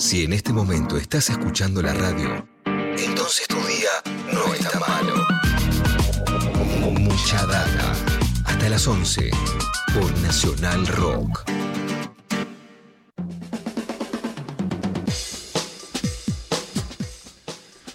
Si 0.00 0.24
en 0.24 0.32
este 0.32 0.54
momento 0.54 0.96
estás 0.96 1.28
escuchando 1.28 1.82
la 1.82 1.92
radio, 1.92 2.48
entonces 2.64 3.46
tu 3.46 3.56
día 3.56 3.90
no 4.32 4.54
está 4.54 4.80
malo. 4.80 5.14
Mucha 6.98 7.44
data. 7.44 7.92
Hasta 8.46 8.70
las 8.70 8.86
11 8.86 9.30
por 9.92 10.10
Nacional 10.20 10.86
Rock. 10.86 11.44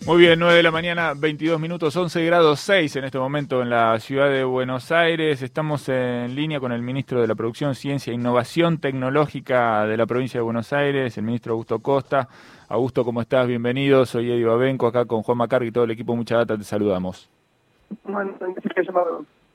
Muy 0.06 0.20
bien, 0.20 0.38
9 0.38 0.58
de 0.58 0.62
la 0.62 0.70
mañana, 0.70 1.14
22 1.18 1.60
minutos, 1.60 1.96
11 1.96 2.24
grados 2.26 2.60
6 2.60 2.96
en 2.98 3.06
este 3.06 3.18
momento 3.18 3.64
en 3.64 3.72
la 3.72 4.00
ciudad 4.00 4.30
de 4.30 4.44
Buenos 4.44 4.92
Aires. 4.92 5.42
Estamos 5.42 5.90
en 5.90 6.36
línea 6.36 6.60
con 6.60 6.72
el 6.72 6.84
ministro 6.84 7.22
de 7.22 7.28
la 7.28 7.34
Producción, 7.34 7.74
Ciencia 7.74 8.12
e 8.12 8.14
Innovación 8.14 8.78
Tecnológica 8.78 9.88
de 9.88 9.98
la 9.98 10.06
provincia 10.06 10.38
de 10.40 10.44
Buenos 10.44 10.72
Aires, 10.74 11.18
el 11.18 11.24
ministro 11.24 11.54
Augusto 11.54 11.80
Costa. 11.80 12.30
Augusto, 12.70 13.04
¿cómo 13.04 13.20
estás? 13.20 13.48
Bienvenido. 13.48 14.06
Soy 14.06 14.32
Eddie 14.32 14.46
Babenco, 14.46 14.86
acá 14.86 15.06
con 15.06 15.24
Juan 15.24 15.40
Macarri 15.40 15.70
y 15.70 15.72
todo 15.72 15.86
el 15.86 15.92
equipo 15.92 16.16
Mucha 16.16 16.38
Data. 16.38 16.56
Te 16.56 16.64
saludamos. 16.64 17.28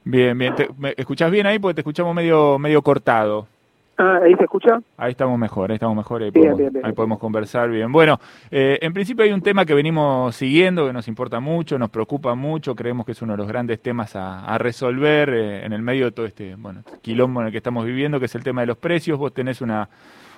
Bien, 0.02 0.36
bien. 0.36 0.54
¿Me 0.78 0.94
escuchás 0.96 1.30
bien 1.30 1.46
ahí? 1.46 1.60
Porque 1.60 1.76
te 1.76 1.82
escuchamos 1.82 2.12
medio, 2.12 2.58
medio 2.58 2.82
cortado. 2.82 3.46
Ah, 4.02 4.20
¿Ahí 4.22 4.34
se 4.36 4.44
escucha? 4.44 4.80
Ahí 4.96 5.10
estamos 5.10 5.38
mejor, 5.38 5.70
ahí 5.70 5.74
estamos 5.74 5.94
mejor, 5.94 6.22
ahí, 6.22 6.30
podemos, 6.30 7.18
conversar 7.18 7.68
bien. 7.68 7.92
Bueno, 7.92 8.18
eh, 8.50 8.78
en 8.80 8.94
principio 8.94 9.26
hay 9.26 9.30
un 9.30 9.42
tema 9.42 9.66
que 9.66 9.74
venimos 9.74 10.34
siguiendo, 10.34 10.86
que 10.86 10.94
nos 10.94 11.06
importa 11.06 11.38
mucho, 11.38 11.78
nos 11.78 11.90
preocupa 11.90 12.34
mucho, 12.34 12.74
creemos 12.74 13.04
que 13.04 13.12
es 13.12 13.20
uno 13.20 13.34
de 13.34 13.36
los 13.36 13.46
grandes 13.46 13.82
temas 13.82 14.16
a, 14.16 14.56
resolver 14.56 15.28
eh, 15.28 15.66
en 15.66 15.74
el 15.74 15.82
medio 15.82 16.06
de 16.06 16.12
todo 16.12 16.24
este 16.24 16.54
bueno, 16.56 16.82
quilombo 17.02 17.42
en 17.42 17.48
el 17.48 17.52
que 17.52 17.58
estamos 17.58 17.84
viviendo, 17.84 18.18
que 18.18 18.24
es 18.24 18.34
el 18.34 18.42
tema 18.42 18.62
de 18.62 18.68
los 18.68 18.78
precios. 18.78 19.18
Vos 19.18 19.34
tenés 19.34 19.60
una, 19.60 19.90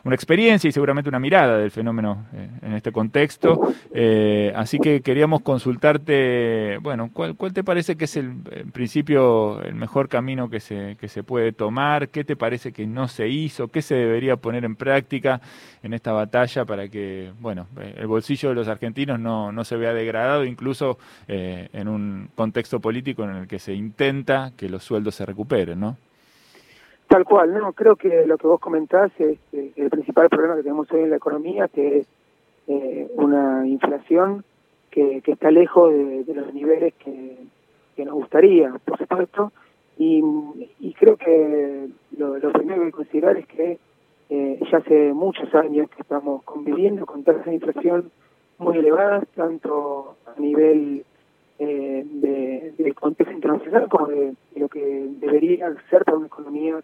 una 0.04 0.14
experiencia 0.14 0.68
y 0.68 0.72
seguramente 0.72 1.08
una 1.08 1.18
mirada 1.18 1.58
del 1.58 1.70
fenómeno 1.70 2.26
eh, 2.34 2.48
en 2.62 2.72
este 2.74 2.92
contexto. 2.92 3.60
Eh, 3.94 4.52
así 4.56 4.78
que 4.78 5.00
queríamos 5.00 5.42
consultarte, 5.42 6.78
bueno, 6.80 7.10
¿cuál, 7.12 7.36
¿cuál, 7.36 7.52
te 7.52 7.62
parece 7.64 7.96
que 7.96 8.06
es 8.06 8.16
el, 8.16 8.34
en 8.50 8.70
principio 8.72 9.62
el 9.62 9.74
mejor 9.74 10.08
camino 10.08 10.50
que 10.50 10.60
se, 10.60 10.96
que 11.00 11.08
se 11.08 11.22
puede 11.22 11.52
tomar? 11.52 12.08
¿Qué 12.08 12.24
te 12.24 12.36
parece 12.36 12.72
que 12.72 12.86
no 12.86 13.08
se 13.08 13.28
hizo? 13.28 13.68
¿Qué 13.68 13.82
se 13.82 13.94
debería 13.94 14.36
poner 14.36 14.64
en 14.64 14.76
práctica 14.76 15.40
en 15.82 15.94
esta 15.94 16.12
batalla 16.12 16.64
para 16.64 16.88
que, 16.88 17.32
bueno, 17.40 17.66
el 17.96 18.06
bolsillo 18.06 18.50
de 18.50 18.54
los 18.54 18.68
argentinos 18.68 19.18
no, 19.18 19.52
no 19.52 19.64
se 19.64 19.76
vea 19.76 19.92
degradado, 19.92 20.44
incluso 20.44 20.98
eh, 21.28 21.68
en 21.72 21.88
un 21.88 22.30
contexto 22.34 22.80
político 22.80 23.24
en 23.24 23.30
el 23.30 23.48
que 23.48 23.58
se 23.58 23.74
intenta 23.74 24.52
que 24.56 24.68
los 24.68 24.84
sueldos 24.84 25.14
se 25.14 25.26
recuperen, 25.26 25.80
¿no? 25.80 25.96
Tal 27.12 27.26
cual, 27.26 27.52
no, 27.52 27.74
creo 27.74 27.94
que 27.96 28.24
lo 28.26 28.38
que 28.38 28.46
vos 28.46 28.58
comentás 28.58 29.12
es 29.18 29.38
eh, 29.52 29.70
el 29.76 29.90
principal 29.90 30.30
problema 30.30 30.56
que 30.56 30.62
tenemos 30.62 30.90
hoy 30.92 31.02
en 31.02 31.10
la 31.10 31.16
economía, 31.16 31.68
que 31.68 31.98
es 31.98 32.06
eh, 32.68 33.06
una 33.16 33.66
inflación 33.66 34.46
que, 34.90 35.20
está 35.26 35.50
lejos 35.50 35.92
de, 35.92 36.24
los 36.34 36.54
niveles 36.54 36.94
que, 36.94 37.36
nos 38.02 38.14
gustaría, 38.14 38.72
por 38.86 38.96
supuesto, 38.96 39.52
y, 39.98 40.22
y 40.80 40.94
creo 40.94 41.18
que 41.18 41.90
lo, 42.16 42.32
primero 42.50 42.76
que 42.80 42.84
hay 42.86 42.90
que 42.90 42.96
considerar 42.96 43.36
es 43.36 43.46
que 43.46 43.78
eh, 44.30 44.60
ya 44.72 44.78
hace 44.78 45.12
muchos 45.12 45.54
años 45.54 45.90
que 45.90 46.00
estamos 46.00 46.42
conviviendo 46.44 47.04
con 47.04 47.24
tasas 47.24 47.44
de 47.44 47.56
inflación 47.56 48.10
muy 48.56 48.78
elevadas, 48.78 49.28
tanto 49.36 50.16
a 50.34 50.40
nivel 50.40 51.04
eh, 51.58 52.06
de, 52.78 52.94
contexto 52.94 53.34
internacional 53.34 53.86
como 53.90 54.06
de, 54.06 54.32
lo 54.56 54.68
que 54.68 55.08
debería 55.20 55.70
ser 55.90 56.04
para 56.06 56.16
una 56.16 56.28
economía 56.28 56.80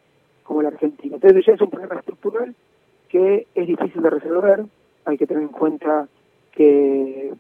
como 0.48 0.62
la 0.62 0.68
Argentina. 0.68 1.16
Entonces 1.16 1.44
ya 1.46 1.52
es 1.52 1.60
un 1.60 1.70
problema 1.70 1.96
estructural 1.96 2.54
que 3.08 3.46
es 3.54 3.66
difícil 3.66 4.02
de 4.02 4.10
resolver. 4.10 4.64
Hay 5.05 5.18
que 5.18 5.27
tener 5.27 5.42
en 5.42 5.50
cuenta 5.50 6.08
que 6.52 7.32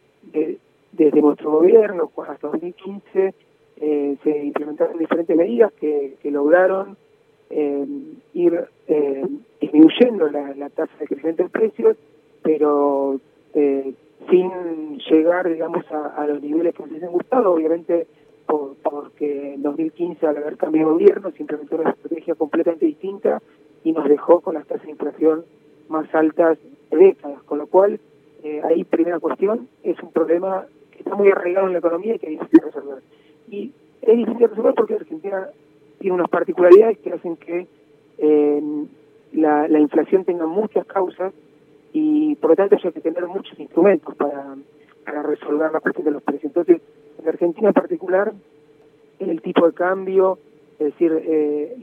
desde 0.92 1.22
nuestro 1.22 1.50
gobierno 1.52 2.10
hasta 2.28 2.48
2015 2.48 3.34
eh, 3.80 4.16
se 4.22 4.44
implementaron 4.44 4.98
diferentes 4.98 5.36
medidas 5.36 5.72
que, 5.72 6.16
lograron 6.24 6.96
eh, 7.48 7.86
ir 8.34 8.64
eh, 8.88 9.26
disminuyendo 9.60 10.28
la, 10.28 10.68
tasa 10.68 10.92
de 11.00 11.06
crecimiento 11.06 11.44
de 11.44 11.48
precios, 11.48 11.96
pero 12.42 13.20
sin 14.30 14.98
llegar, 14.98 15.48
digamos, 15.48 15.84
a, 15.90 16.26
los 16.26 16.42
niveles 16.42 16.74
que 16.74 16.82
nos 16.82 16.90
hubiesen 16.90 17.10
gustado. 17.10 17.52
Obviamente 17.52 18.06
porque 18.48 19.54
en 19.54 19.62
2015 19.62 20.26
al 20.26 20.38
haber 20.38 20.56
cambiado 20.56 20.92
gobierno 20.92 21.30
se 21.30 21.42
implementó 21.42 21.76
una 21.76 21.90
estrategia 21.90 22.34
completamente 22.34 22.86
distinta 22.86 23.42
y 23.84 23.92
nos 23.92 24.08
dejó 24.08 24.40
con 24.40 24.54
las 24.54 24.66
tasas 24.66 24.84
de 24.84 24.92
inflación 24.92 25.44
más 25.88 26.12
altas 26.14 26.58
de 26.90 26.96
décadas, 26.96 27.42
con 27.42 27.58
lo 27.58 27.66
cual 27.66 28.00
eh, 28.42 28.62
ahí 28.64 28.84
primera 28.84 29.20
cuestión 29.20 29.68
es 29.82 30.00
un 30.02 30.12
problema 30.12 30.66
que 30.90 30.98
está 31.00 31.14
muy 31.14 31.28
arraigado 31.28 31.66
en 31.66 31.74
la 31.74 31.78
economía 31.80 32.14
y 32.14 32.18
que 32.18 32.26
es 32.26 32.40
difícil 32.40 32.60
de 32.60 32.66
resolver. 32.66 33.02
Y 33.50 33.72
es 34.02 34.16
difícil 34.16 34.38
de 34.38 34.46
resolver 34.46 34.74
porque 34.74 34.94
Argentina 34.94 35.48
tiene 35.98 36.14
unas 36.14 36.30
particularidades 36.30 36.98
que 36.98 37.12
hacen 37.12 37.36
que 37.36 37.66
eh, 38.18 38.62
la, 39.32 39.68
la 39.68 39.78
inflación 39.78 40.24
tenga 40.24 40.46
muchas 40.46 40.86
causas 40.86 41.34
y 41.92 42.34
por 42.36 42.50
lo 42.50 42.56
tanto 42.56 42.76
hay 42.82 42.92
que 42.92 43.00
tener 43.00 43.26
muchos 43.26 43.58
instrumentos 43.58 44.14
para, 44.16 44.56
para 45.08 45.22
resolver 45.22 45.72
la 45.72 45.80
cuestión 45.80 46.04
de 46.04 46.10
los 46.10 46.22
precios. 46.22 46.44
Entonces, 46.54 46.82
en 47.18 47.28
Argentina 47.28 47.68
en 47.68 47.74
particular, 47.74 48.32
el 49.18 49.40
tipo 49.40 49.66
de 49.66 49.72
cambio, 49.72 50.38
es 50.78 50.92
decir, 50.92 51.12
eh, 51.24 51.76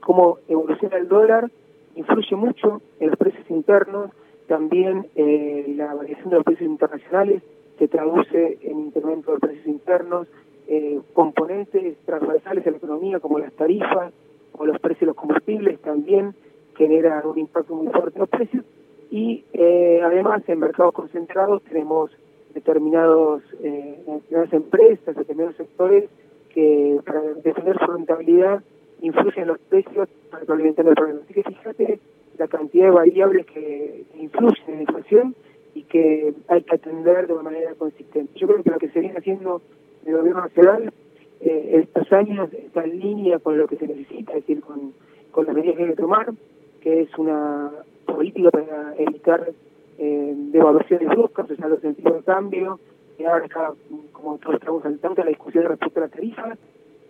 cómo 0.00 0.38
evoluciona 0.48 0.96
el 0.96 1.06
dólar, 1.06 1.50
influye 1.96 2.34
mucho 2.34 2.80
en 2.98 3.10
los 3.10 3.18
precios 3.18 3.44
internos, 3.50 4.10
también 4.46 5.08
eh, 5.16 5.74
la 5.76 5.92
variación 5.94 6.30
de 6.30 6.36
los 6.36 6.44
precios 6.44 6.70
internacionales 6.70 7.42
se 7.78 7.88
traduce 7.88 8.58
en 8.62 8.86
incremento 8.86 9.32
de 9.32 9.38
precios 9.38 9.66
internos, 9.66 10.26
eh, 10.66 10.98
componentes 11.12 11.98
transversales 12.06 12.64
de 12.64 12.70
la 12.70 12.76
economía 12.78 13.20
como 13.20 13.38
las 13.38 13.52
tarifas 13.52 14.12
o 14.52 14.64
los 14.64 14.78
precios 14.80 15.00
de 15.00 15.06
los 15.06 15.16
combustibles 15.16 15.78
también 15.80 16.34
generan 16.76 17.26
un 17.26 17.38
impacto 17.38 17.74
muy 17.74 17.92
fuerte 17.92 18.16
en 18.16 18.20
los 18.20 18.28
precios 18.28 18.64
y 19.10 19.44
eh, 19.52 20.00
además 20.02 20.42
en 20.48 20.58
mercados 20.58 20.94
concentrados 20.94 21.62
tenemos 21.64 22.10
determinados 22.54 23.42
eh, 23.62 23.98
determinadas 24.06 24.52
empresas, 24.52 25.16
determinados 25.16 25.56
sectores 25.56 26.04
que 26.50 27.00
para 27.04 27.20
defender 27.20 27.78
su 27.78 27.92
rentabilidad 27.92 28.62
influyen 29.00 29.42
en 29.42 29.48
los 29.48 29.58
precios 29.60 30.08
para 30.30 30.44
alimentar 30.52 30.86
el 30.86 30.94
problema. 30.94 31.20
Así 31.24 31.34
que 31.34 31.42
fíjate 31.42 32.00
la 32.36 32.48
cantidad 32.48 32.86
de 32.86 32.90
variables 32.90 33.46
que 33.46 34.04
influyen 34.16 34.64
en 34.68 34.74
la 34.74 34.80
inflación 34.82 35.34
y 35.74 35.82
que 35.84 36.34
hay 36.48 36.62
que 36.62 36.74
atender 36.74 37.26
de 37.26 37.32
una 37.34 37.42
manera 37.44 37.74
consistente. 37.74 38.38
Yo 38.38 38.46
creo 38.46 38.62
que 38.62 38.70
lo 38.70 38.78
que 38.78 38.88
se 38.88 39.00
viene 39.00 39.18
haciendo 39.18 39.62
el 40.04 40.16
gobierno 40.16 40.40
nacional 40.40 40.92
eh, 41.40 41.84
estos 41.84 42.12
años 42.12 42.52
está 42.52 42.84
en 42.84 42.98
línea 42.98 43.38
con 43.38 43.56
lo 43.56 43.68
que 43.68 43.76
se 43.76 43.86
necesita, 43.86 44.32
es 44.32 44.46
decir, 44.46 44.60
con, 44.60 44.92
con 45.30 45.46
las 45.46 45.54
medidas 45.54 45.76
que 45.76 45.82
hay 45.84 45.88
que 45.90 45.96
tomar, 45.96 46.32
que 46.80 47.02
es 47.02 47.18
una 47.18 47.70
política 48.14 48.50
para 48.50 48.94
evitar 48.96 49.52
eh, 49.98 50.34
devaluaciones 50.36 51.08
bruscas, 51.08 51.50
o 51.50 51.56
sea, 51.56 51.68
los 51.68 51.80
sentidos 51.80 52.16
de 52.16 52.22
cambio, 52.22 52.78
y 53.18 53.24
ahora 53.24 53.44
está, 53.44 53.72
como 54.12 54.38
todos 54.38 54.56
estamos 54.56 54.84
al 54.84 54.98
tanto, 54.98 55.22
la 55.22 55.30
discusión 55.30 55.64
respecto 55.64 56.00
a 56.00 56.02
las 56.04 56.12
tarifas, 56.12 56.58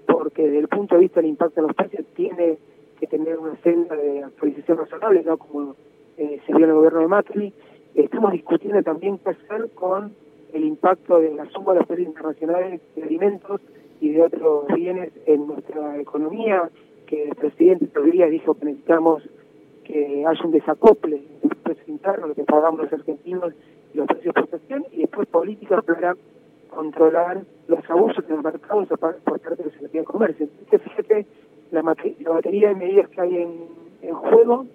porque 0.06 0.42
desde 0.42 0.58
el 0.58 0.68
punto 0.68 0.94
de 0.94 1.02
vista 1.02 1.20
del 1.20 1.30
impacto 1.30 1.60
en 1.60 1.66
los 1.66 1.76
precios 1.76 2.06
tiene 2.14 2.58
que 2.98 3.06
tener 3.06 3.38
una 3.38 3.56
senda 3.62 3.94
de 3.94 4.24
actualización 4.24 4.78
razonable, 4.78 5.22
¿no? 5.22 5.36
como 5.36 5.76
eh, 6.16 6.40
se 6.46 6.52
vio 6.54 6.64
en 6.64 6.70
el 6.70 6.76
gobierno 6.76 7.00
de 7.00 7.08
Macri. 7.08 7.52
Estamos 7.94 8.32
discutiendo 8.32 8.82
también 8.82 9.18
qué 9.18 9.30
hacer 9.30 9.70
con 9.74 10.12
el 10.52 10.64
impacto 10.64 11.20
de 11.20 11.34
la 11.34 11.44
suma 11.50 11.72
de 11.72 11.80
los 11.80 11.86
precios 11.86 12.08
internacionales 12.08 12.80
de 12.96 13.02
alimentos 13.02 13.60
y 14.00 14.10
de 14.10 14.22
otros 14.22 14.66
bienes 14.74 15.12
en 15.26 15.46
nuestra 15.46 16.00
economía, 16.00 16.70
que 17.06 17.24
el 17.24 17.34
presidente 17.34 17.86
todavía 17.88 18.26
dijo 18.26 18.54
que 18.54 18.66
necesitamos 18.66 19.22
que 19.88 20.24
haya 20.26 20.44
un 20.44 20.52
desacople 20.52 21.16
entre 21.16 21.48
los 21.48 21.58
precios 21.64 21.88
internos, 21.88 22.28
lo 22.28 22.34
que 22.34 22.44
pagamos 22.44 22.80
los 22.82 22.92
argentinos 22.92 23.54
y 23.94 23.96
los 23.96 24.06
precios 24.06 24.34
de 24.34 24.40
exportación, 24.40 24.84
y 24.92 25.00
después 25.00 25.26
políticas 25.28 25.82
para 25.82 26.14
controlar 26.68 27.42
los 27.66 27.90
abusos 27.90 28.22
en 28.28 28.36
los 28.36 28.44
mercados 28.44 28.86
por 28.88 28.98
parte 29.40 29.56
de 29.56 29.64
la 29.64 29.70
Secretaría 29.70 30.02
de 30.02 30.04
Comercio. 30.04 30.46
Entonces, 30.60 30.82
fíjate 30.82 31.26
la, 31.70 31.82
la 31.82 32.30
batería 32.30 32.68
de 32.68 32.74
medidas 32.74 33.08
que 33.08 33.20
hay 33.20 33.36
en, 33.38 33.78
juego 34.12 34.66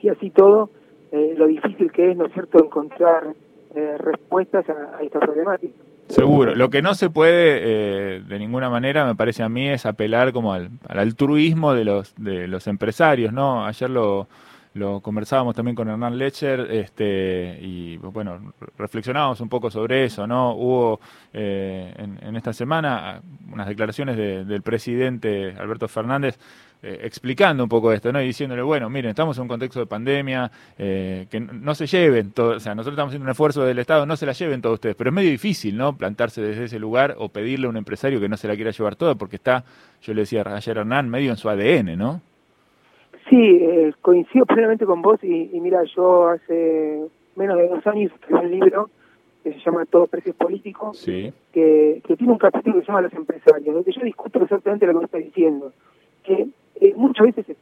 y 0.00 0.08
así 0.08 0.30
todo, 0.30 0.70
eh, 1.12 1.34
lo 1.36 1.46
difícil 1.46 1.90
que 1.92 2.12
es, 2.12 2.16
¿no 2.16 2.26
es 2.26 2.32
cierto?, 2.32 2.64
encontrar 2.64 3.34
eh, 3.74 3.96
respuestas 3.98 4.68
a 4.68 5.02
esta 5.02 5.20
problemática. 5.20 5.74
Seguro. 6.08 6.54
Lo 6.54 6.70
que 6.70 6.80
no 6.80 6.94
se 6.94 7.10
puede 7.10 7.60
eh, 7.62 8.22
de 8.26 8.38
ninguna 8.38 8.70
manera, 8.70 9.04
me 9.04 9.14
parece 9.14 9.42
a 9.42 9.48
mí, 9.48 9.68
es 9.68 9.84
apelar 9.84 10.32
como 10.32 10.52
al, 10.52 10.70
altruismo 10.88 11.74
de 11.74 11.84
los, 11.84 12.14
de 12.16 12.48
los 12.48 12.66
empresarios, 12.66 13.32
¿no? 13.32 13.66
Ayer 13.66 13.90
lo, 13.90 14.26
lo 14.74 15.00
conversábamos 15.00 15.54
también 15.54 15.74
con 15.74 15.88
Hernán 15.88 16.16
Lecher 16.16 16.60
este, 16.70 17.58
y 17.60 17.96
bueno, 17.98 18.54
reflexionábamos 18.78 19.40
un 19.40 19.48
poco 19.48 19.70
sobre 19.70 20.04
eso, 20.04 20.26
¿no? 20.26 20.54
Hubo 20.54 21.00
eh, 21.32 21.92
en, 21.96 22.36
esta 22.36 22.52
semana 22.52 23.20
unas 23.52 23.68
declaraciones 23.68 24.16
del 24.16 24.62
presidente 24.62 25.54
Alberto 25.58 25.88
Fernández 25.88 26.38
eh, 26.80 27.00
explicando 27.02 27.64
un 27.64 27.68
poco 27.68 27.92
esto, 27.92 28.12
¿no? 28.12 28.22
Y 28.22 28.26
diciéndole, 28.26 28.62
bueno, 28.62 28.88
miren, 28.88 29.10
estamos 29.10 29.36
en 29.36 29.42
un 29.42 29.48
contexto 29.48 29.80
de 29.80 29.86
pandemia, 29.86 30.48
eh, 30.78 31.26
que 31.28 31.40
no 31.40 31.74
se 31.74 31.86
lleven, 31.86 32.30
todo, 32.30 32.56
o 32.56 32.60
sea, 32.60 32.74
nosotros 32.74 32.94
estamos 32.94 33.10
haciendo 33.10 33.24
un 33.24 33.30
esfuerzo 33.30 33.64
del 33.64 33.80
Estado, 33.80 34.06
no 34.06 34.16
se 34.16 34.26
la 34.26 34.32
lleven 34.32 34.62
todos 34.62 34.74
ustedes, 34.74 34.94
pero 34.94 35.10
es 35.10 35.14
medio 35.14 35.30
difícil, 35.30 35.76
¿no? 35.76 35.96
Plantarse 35.96 36.40
desde 36.40 36.64
ese 36.64 36.78
lugar 36.78 37.16
o 37.18 37.30
pedirle 37.30 37.66
a 37.66 37.70
un 37.70 37.76
empresario 37.76 38.20
que 38.20 38.28
no 38.28 38.36
se 38.36 38.46
la 38.46 38.54
quiera 38.54 38.70
llevar 38.70 38.94
toda, 38.94 39.16
porque 39.16 39.36
está, 39.36 39.64
yo 40.02 40.14
le 40.14 40.20
decía 40.20 40.42
ayer 40.46 40.78
a 40.78 40.80
Hernán, 40.82 41.08
medio 41.08 41.30
en 41.30 41.36
su 41.36 41.48
ADN, 41.48 41.98
¿no? 41.98 42.20
Sí, 43.28 43.58
eh, 43.60 43.92
coincido 44.00 44.46
plenamente 44.46 44.86
con 44.86 45.02
vos 45.02 45.18
y, 45.24 45.50
mira, 45.60 45.82
yo 45.96 46.28
hace 46.28 47.08
menos 47.34 47.58
de 47.58 47.68
dos 47.68 47.86
años 47.86 48.12
escribí 48.14 48.38
un 48.38 48.50
libro 48.52 48.90
que 49.42 49.52
se 49.52 49.58
llama 49.60 49.84
Todos 49.84 50.08
Precios 50.08 50.36
Políticos, 50.36 51.04
que, 51.04 51.32
que, 51.52 52.16
tiene 52.16 52.32
un 52.32 52.38
capítulo 52.38 52.76
que 52.76 52.82
se 52.82 52.86
llama 52.86 53.02
Los 53.02 53.12
Empresarios, 53.12 53.74
donde 53.74 53.92
yo 53.92 54.02
discuto 54.02 54.42
exactamente 54.42 54.86
lo 54.86 54.92
que 54.92 54.96
vos 54.96 55.04
estás 55.04 55.24
diciendo, 55.24 55.72
que 56.22 56.48
muchas 56.98 57.26
veces 57.26 57.46
se, 57.46 57.56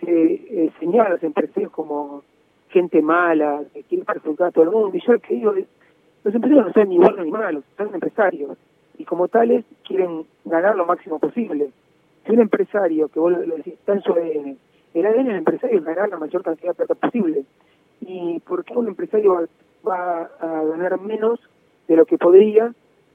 se 0.00 0.34
eh, 0.64 0.72
señala 0.78 1.10
a 1.10 1.12
los 1.12 1.22
empresarios 1.22 1.72
como 1.72 2.22
gente 2.70 3.00
mala, 3.02 3.62
que 3.72 3.82
quiere 3.84 4.04
perjudicar 4.04 4.48
a 4.48 4.50
todo 4.50 4.64
el 4.64 4.70
mundo, 4.70 4.96
y 4.96 5.00
yo 5.00 5.12
lo 5.12 5.20
que 5.20 5.36
los 5.36 6.34
empresarios 6.34 6.66
no 6.66 6.72
son 6.72 6.88
ni 6.88 6.98
buenos 6.98 7.24
ni 7.24 7.30
malos, 7.30 7.64
son 7.76 7.94
empresarios, 7.94 8.58
y 8.98 9.04
como 9.04 9.28
tales 9.28 9.64
quieren 9.86 10.26
ganar 10.44 10.76
lo 10.76 10.86
máximo 10.86 11.18
posible. 11.18 11.70
Si 12.24 12.32
un 12.32 12.40
empresario, 12.40 13.08
que 13.08 13.20
vos 13.20 13.32
lo 13.32 13.56
decís, 13.56 13.74
está 13.74 13.92
en 13.92 14.02
su 14.02 14.12
ADN, 14.12 14.56
el 14.94 15.06
ADN 15.06 15.26
del 15.26 15.36
empresario 15.36 15.78
es 15.78 15.84
ganar 15.84 16.08
la 16.08 16.18
mayor 16.18 16.42
cantidad 16.42 16.70
de 16.70 16.74
plata 16.74 16.94
posible. 16.94 17.44
¿Y 18.00 18.40
por 18.40 18.64
qué 18.64 18.74
un 18.74 18.88
empresario 18.88 19.48
va, 19.86 20.30
a 20.40 20.64
ganar 20.64 21.00
menos 21.00 21.40
de 21.88 21.96
lo 21.96 22.06
que 22.06 22.16
podría 22.16 22.72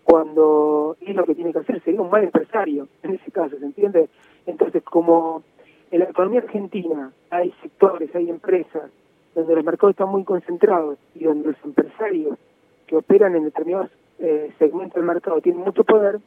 cuando 0.09 0.97
es 1.01 1.15
lo 1.15 1.23
que 1.23 1.35
tiene 1.35 1.53
que 1.53 1.59
hacer? 1.59 1.83
Sería 1.83 2.01
un 2.01 2.09
mal 2.09 2.23
empresario, 2.23 2.87
en 3.03 3.11
ese 3.11 3.31
caso, 3.31 3.57
¿se 3.59 3.65
entiende? 3.65 4.09
Entonces, 4.47 4.81
como 4.83 5.43
en 5.91 5.99
la 5.99 6.05
economía 6.05 6.39
argentina 6.41 7.11
hay 7.29 7.53
sectores, 7.61 8.13
hay 8.15 8.29
empresas 8.29 8.89
donde 9.35 9.55
los 9.55 9.63
mercados 9.63 9.91
están 9.91 10.09
muy 10.09 10.23
concentrados 10.23 10.97
y 11.13 11.25
donde 11.25 11.49
los 11.49 11.57
empresarios 11.63 12.39
que 12.87 12.95
operan 12.95 13.35
en 13.35 13.43
determinados 13.43 13.91
eh, 14.17 14.51
segmentos 14.57 14.95
del 14.95 15.05
mercado 15.05 15.41
tienen 15.41 15.61
mucho 15.61 15.83
poder, 15.83 16.19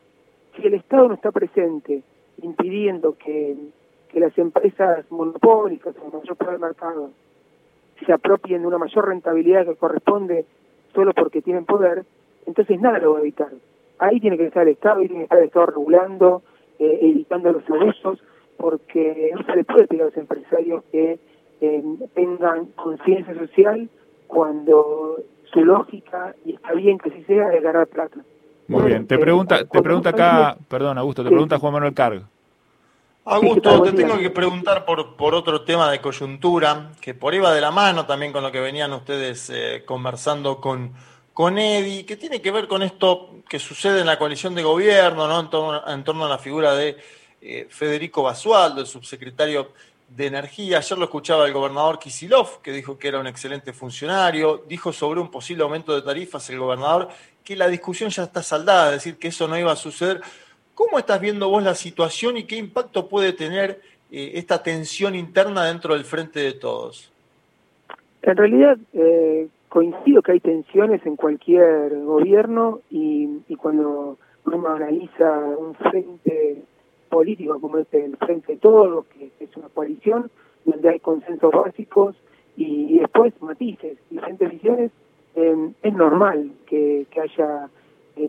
si 0.55 0.65
el 0.65 0.75
Estado 0.75 1.09
no 1.09 1.15
está 1.15 1.33
presente 1.33 2.03
impidiendo 2.41 3.17
que 3.19 3.57
que 4.13 4.21
las 4.21 4.37
empresas 4.37 5.11
monopólicas 5.11 5.95
o 5.97 6.17
mayor 6.17 6.37
poder 6.37 6.53
del 6.53 6.61
mercado 6.61 7.11
se 8.05 8.13
apropien 8.13 8.61
de 8.61 8.69
una 8.69 8.79
mayor 8.79 9.09
rentabilidad 9.09 9.65
que 9.65 9.75
corresponde 9.77 10.45
solo 10.95 11.13
porque 11.15 11.41
tienen 11.41 11.65
poder, 11.65 12.05
entonces 12.47 12.79
nada 12.81 12.99
lo 12.99 13.13
va 13.13 13.19
a 13.19 13.23
evitar. 13.23 13.51
Ahí 14.03 14.19
tiene 14.19 14.37
que 14.37 14.47
estar 14.47 14.65
el 14.67 14.73
Estado, 14.73 14.99
ahí 14.99 15.07
tiene 15.07 15.21
que 15.21 15.25
estar 15.25 15.39
el 15.39 15.45
Estado 15.45 15.67
regulando, 15.67 16.43
eh, 16.81 16.99
evitando 17.03 17.53
los 17.53 17.63
abusos, 17.71 18.19
porque 18.57 19.31
no 19.33 19.45
se 19.45 19.57
le 19.57 19.65
puede 19.65 19.87
pedir 19.87 20.03
a 20.03 20.07
los 20.07 20.17
empresarios 20.17 20.83
que 20.91 21.21
eh, 21.61 21.85
tengan 22.13 22.67
conciencia 22.75 23.33
social 23.35 23.89
cuando 24.27 25.19
su 25.53 25.65
lógica, 25.65 26.35
y 26.45 26.55
está 26.55 26.73
bien 26.73 26.99
que 26.99 27.11
así 27.11 27.23
sea, 27.25 27.53
es 27.53 27.63
ganar 27.63 27.87
plata. 27.87 28.19
Muy 28.67 28.83
bien, 28.87 29.07
te 29.07 29.19
pregunta, 29.19 29.65
te 29.65 29.83
pregunta 29.83 30.11
acá, 30.11 30.57
perdón 30.67 30.99
Augusto, 30.99 31.23
te 31.23 31.31
pregunta 31.31 31.59
Juan 31.61 31.73
Manuel 31.73 31.95
Cargo. 31.95 32.25
Augusto, 33.25 33.83
te 33.83 33.93
tengo 33.93 34.19
que 34.19 34.31
preguntar 34.31 34.85
por, 34.85 35.15
por 35.15 35.37
otro 35.37 35.63
tema 35.63 35.89
de 35.93 36.01
coyuntura, 36.01 36.91
que 37.01 37.15
por 37.15 37.35
ahí 37.35 37.39
va 37.39 37.55
de 37.55 37.61
la 37.61 37.71
mano 37.71 38.05
también 38.05 38.33
con 38.33 38.43
lo 38.43 38.51
que 38.51 38.59
venían 38.59 38.93
ustedes 38.93 39.49
eh, 39.51 39.85
conversando 39.87 40.61
con, 40.61 40.93
con 41.33 41.59
Eddie, 41.59 42.05
que 42.05 42.17
tiene 42.17 42.43
que 42.43 42.51
ver 42.51 42.69
con 42.69 42.83
esto 42.83 43.31
que 43.49 43.59
sucede 43.59 44.01
en 44.01 44.07
la 44.07 44.19
coalición 44.19 44.55
de 44.55 44.63
gobierno, 44.63 45.27
¿no? 45.27 45.41
en, 45.41 46.05
torno, 46.05 46.25
a 46.25 46.29
la 46.29 46.39
figura 46.39 46.75
de 46.75 46.97
eh, 47.41 47.67
Federico 47.71 48.23
Basualdo, 48.23 48.81
el 48.81 48.87
subsecretario 48.87 49.73
de 50.09 50.27
Energía. 50.27 50.79
Ayer 50.79 50.99
lo 50.99 51.05
escuchaba 51.05 51.47
el 51.47 51.53
gobernador 51.53 51.99
Kisilov, 51.99 52.61
que 52.61 52.73
dijo 52.73 52.99
que 52.99 53.09
era 53.09 53.19
un 53.19 53.27
excelente 53.27 53.73
funcionario, 53.73 54.65
dijo 54.69 54.93
sobre 54.93 55.21
un 55.21 55.31
posible 55.31 55.63
aumento 55.63 55.95
de 55.95 56.03
tarifas 56.03 56.49
el 56.51 56.59
gobernador 56.59 57.09
que 57.43 57.57
la 57.57 57.69
discusión 57.69 58.11
ya 58.11 58.25
está 58.25 58.43
saldada, 58.43 58.89
es 58.89 59.05
decir, 59.05 59.17
que 59.17 59.29
eso 59.29 59.49
no 59.49 59.59
iba 59.59 59.73
a 59.73 59.77
suceder. 59.77 60.21
¿Cómo 60.75 60.99
estás 60.99 61.21
viendo 61.21 61.49
vos 61.49 61.63
la 61.63 61.75
situación 61.75 62.37
y 62.37 62.45
qué 62.45 62.57
impacto 62.57 63.09
puede 63.09 63.33
tener 63.33 63.81
eh, 64.11 64.33
esta 64.35 64.63
tensión 64.63 65.15
interna 65.15 65.65
dentro 65.65 65.95
del 65.95 66.05
frente 66.05 66.41
de 66.41 66.53
todos? 66.53 67.11
En 68.23 68.37
realidad, 68.37 68.79
eh, 68.93 69.49
coincido 69.73 70.21
que 70.21 70.33
hay 70.33 70.41
tensiones 70.41 71.01
en 71.07 71.17
cualquier 71.17 71.99
gobierno 72.05 72.81
y, 72.91 73.27
cuando 73.57 74.19
uno 74.45 74.69
analiza 74.69 75.31
un 75.57 75.75
frente 75.77 76.63
político 77.09 77.59
como 77.59 77.79
este, 77.79 78.05
el 78.05 78.19
Frente 78.19 78.53
de 78.53 78.59
Todos, 78.59 79.07
que 79.07 79.31
es 79.41 79.57
una 79.57 79.71
coalición 79.71 80.31
donde 80.67 80.91
hay 80.91 81.01
consensos 81.01 81.51
básicos 81.51 82.15
y, 82.55 82.99
después 82.99 83.33
matices, 83.41 83.97
diferentes 84.11 84.51
visiones, 84.51 84.91
eh, 85.37 85.71
es 85.83 85.95
normal 85.95 86.53
que, 86.67 87.07
haya 87.23 87.71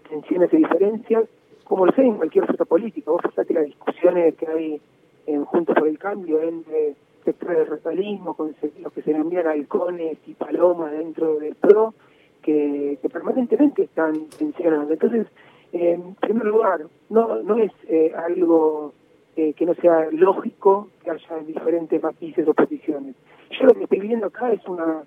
tensiones 0.10 0.54
y 0.54 0.57
diferencias 0.57 1.25
como 1.66 1.86
lo 1.88 1.92
sé 1.92 2.04
en 2.04 2.16
cualquier 2.16 2.45
fuerza 2.45 2.63
política. 2.63 3.12
Vos 3.12 3.22
fíjate 3.22 3.54
las 3.54 3.66
discusiones 3.66 4.36
que 4.36 4.48
hay 4.48 4.81
en 5.25 5.44
Juntos 5.44 5.75
por 5.78 5.90
el 5.90 6.00
Cambio 6.00 6.42
entre 6.42 6.95
sectores 7.24 7.58
del 7.58 7.68
retalismo, 7.68 8.34
con 8.34 8.56
los 8.80 8.94
que 8.94 9.02
se 9.02 9.12
envían 9.12 9.48
halcones 9.48 10.18
y 10.28 10.34
palomas 10.34 10.92
dentro 10.92 11.40
del 11.40 11.56
PRO, 11.56 11.94
que, 12.42 13.00
permanentemente 13.12 13.84
están 13.84 14.28
tensionando. 14.38 14.94
Entonces, 14.94 15.28
en 15.72 16.16
primer 16.16 16.46
lugar, 16.46 16.81
no, 17.10 17.42
no 17.42 17.58
es 17.58 17.72
eh, 17.88 18.14
algo 18.16 18.94
eh, 19.36 19.54
que 19.54 19.66
no 19.66 19.74
sea 19.75 20.10
lógico 20.12 20.90
que 21.04 21.12
haya 21.12 21.38
diferentes 21.46 22.02
matices 22.02 22.48
o 22.48 22.54
posiciones. 22.54 23.16
Yo 23.60 23.66
lo 23.66 23.74
que 23.74 23.84
estoy 23.84 24.00
viendo 24.00 24.28
acá 24.28 24.52
es 24.52 24.66
una 24.68 25.04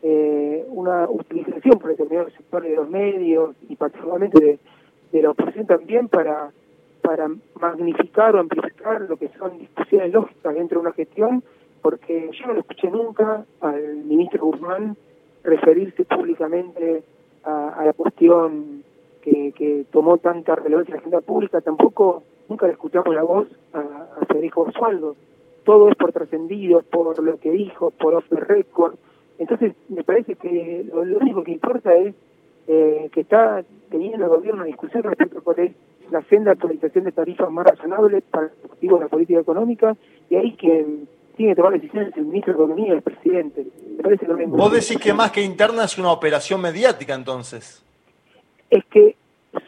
eh, 0.00 0.64
una 0.68 1.08
utilización 1.08 1.78
por 1.78 1.90
determinados 1.90 2.32
sectores 2.32 2.70
de 2.70 2.76
los 2.76 2.88
medios 2.88 3.56
y 3.68 3.74
particularmente 3.74 4.38
de, 4.38 4.58
de 5.10 5.22
la 5.22 5.30
oposición 5.30 5.66
también 5.66 6.06
para, 6.06 6.52
para 7.02 7.28
magnificar 7.60 8.36
o 8.36 8.38
amplificar 8.38 9.00
lo 9.02 9.16
que 9.16 9.28
son 9.38 9.58
discusiones 9.58 10.12
lógicas 10.12 10.54
dentro 10.54 10.78
de 10.78 10.86
una 10.86 10.94
gestión, 10.94 11.42
porque 11.80 12.30
yo 12.32 12.46
no 12.46 12.54
lo 12.54 12.60
escuché 12.60 12.90
nunca 12.90 13.44
al 13.60 13.96
ministro 14.04 14.44
Guzmán 14.46 14.96
referirse 15.44 16.04
públicamente 16.04 17.02
a, 17.44 17.82
la 17.84 17.92
cuestión 17.92 18.82
que, 19.22 19.52
que, 19.52 19.86
tomó 19.90 20.18
tanta 20.18 20.54
relevancia 20.54 20.92
en 20.92 20.96
la 20.96 21.00
agenda 21.00 21.20
pública, 21.20 21.60
tampoco 21.60 22.22
nunca 22.48 22.66
le 22.66 22.72
escuchamos 22.72 23.14
la 23.14 23.22
voz 23.22 23.48
a, 23.72 24.24
Federico 24.26 24.62
Osvaldo. 24.62 25.16
Todo 25.64 25.90
es 25.90 25.96
por 25.96 26.12
trascendido, 26.12 26.82
por 26.82 27.22
lo 27.22 27.38
que 27.38 27.50
dijo, 27.50 27.90
por 27.90 28.14
off 28.14 28.24
the 28.30 28.36
record. 28.36 28.94
Entonces, 29.38 29.74
me 29.88 30.02
parece 30.02 30.34
que 30.34 30.84
lo 30.92 31.02
único 31.18 31.42
que 31.44 31.52
importa 31.52 31.94
es 31.94 32.14
eh, 32.66 33.08
que 33.12 33.20
está 33.20 33.64
teniendo 33.90 34.24
el 34.24 34.30
gobierno 34.30 34.62
una 34.62 34.66
discusión 34.66 35.02
respecto 35.02 35.38
a 35.38 35.54
la 36.10 36.22
senda 36.22 36.50
de 36.50 36.52
actualización 36.52 37.04
de 37.04 37.12
tarifas 37.12 37.50
más 37.50 37.66
razonables 37.66 38.22
para 38.30 38.46
el 38.46 38.52
objetivo 38.64 38.96
de 38.96 39.04
la 39.04 39.08
política 39.08 39.40
económica, 39.40 39.96
y 40.30 40.36
ahí 40.36 40.52
que 40.56 40.86
tiene 41.38 41.52
que 41.52 41.62
tomar 41.62 41.72
decisiones 41.72 42.14
el 42.16 42.24
ministro 42.24 42.52
de 42.52 42.64
Economía 42.64 42.92
el 42.94 43.02
presidente. 43.02 43.64
Me 43.96 44.02
parece 44.02 44.26
lo 44.26 44.36
mismo. 44.36 44.56
Vos 44.56 44.72
decís 44.72 44.98
que 44.98 45.14
más 45.14 45.30
que 45.30 45.40
interna 45.40 45.84
es 45.84 45.96
una 45.96 46.10
operación 46.10 46.60
mediática 46.60 47.14
entonces. 47.14 47.84
Es 48.68 48.84
que 48.86 49.14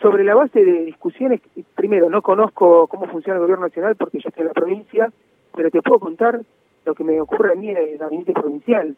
sobre 0.02 0.24
la 0.24 0.34
base 0.34 0.64
de 0.64 0.84
discusiones, 0.84 1.40
primero, 1.76 2.10
no 2.10 2.22
conozco 2.22 2.88
cómo 2.88 3.06
funciona 3.06 3.36
el 3.36 3.42
gobierno 3.42 3.66
nacional 3.66 3.94
porque 3.94 4.18
yo 4.18 4.28
estoy 4.28 4.42
en 4.42 4.48
la 4.48 4.52
provincia, 4.52 5.12
pero 5.54 5.70
te 5.70 5.80
puedo 5.80 6.00
contar 6.00 6.40
lo 6.84 6.94
que 6.94 7.04
me 7.04 7.20
ocurre 7.20 7.52
a 7.52 7.54
mí 7.54 7.70
en 7.70 7.76
el 7.76 7.98
gabinete 7.98 8.32
provincial. 8.32 8.96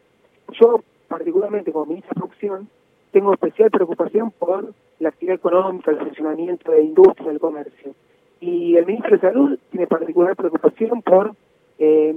Yo, 0.59 0.83
particularmente 1.07 1.71
como 1.71 1.85
ministro 1.85 2.09
de 2.09 2.19
Producción, 2.21 2.69
tengo 3.11 3.33
especial 3.33 3.69
preocupación 3.69 4.31
por 4.31 4.73
la 4.99 5.09
actividad 5.09 5.35
económica, 5.35 5.91
el 5.91 5.99
funcionamiento 5.99 6.71
de 6.71 6.79
la 6.79 6.83
industria, 6.83 7.27
del 7.29 7.39
comercio. 7.39 7.93
Y 8.39 8.75
el 8.77 8.87
ministro 8.87 9.11
de 9.11 9.21
Salud 9.21 9.59
tiene 9.69 9.85
particular 9.85 10.35
preocupación 10.35 11.03
por 11.03 11.35
eh, 11.77 12.15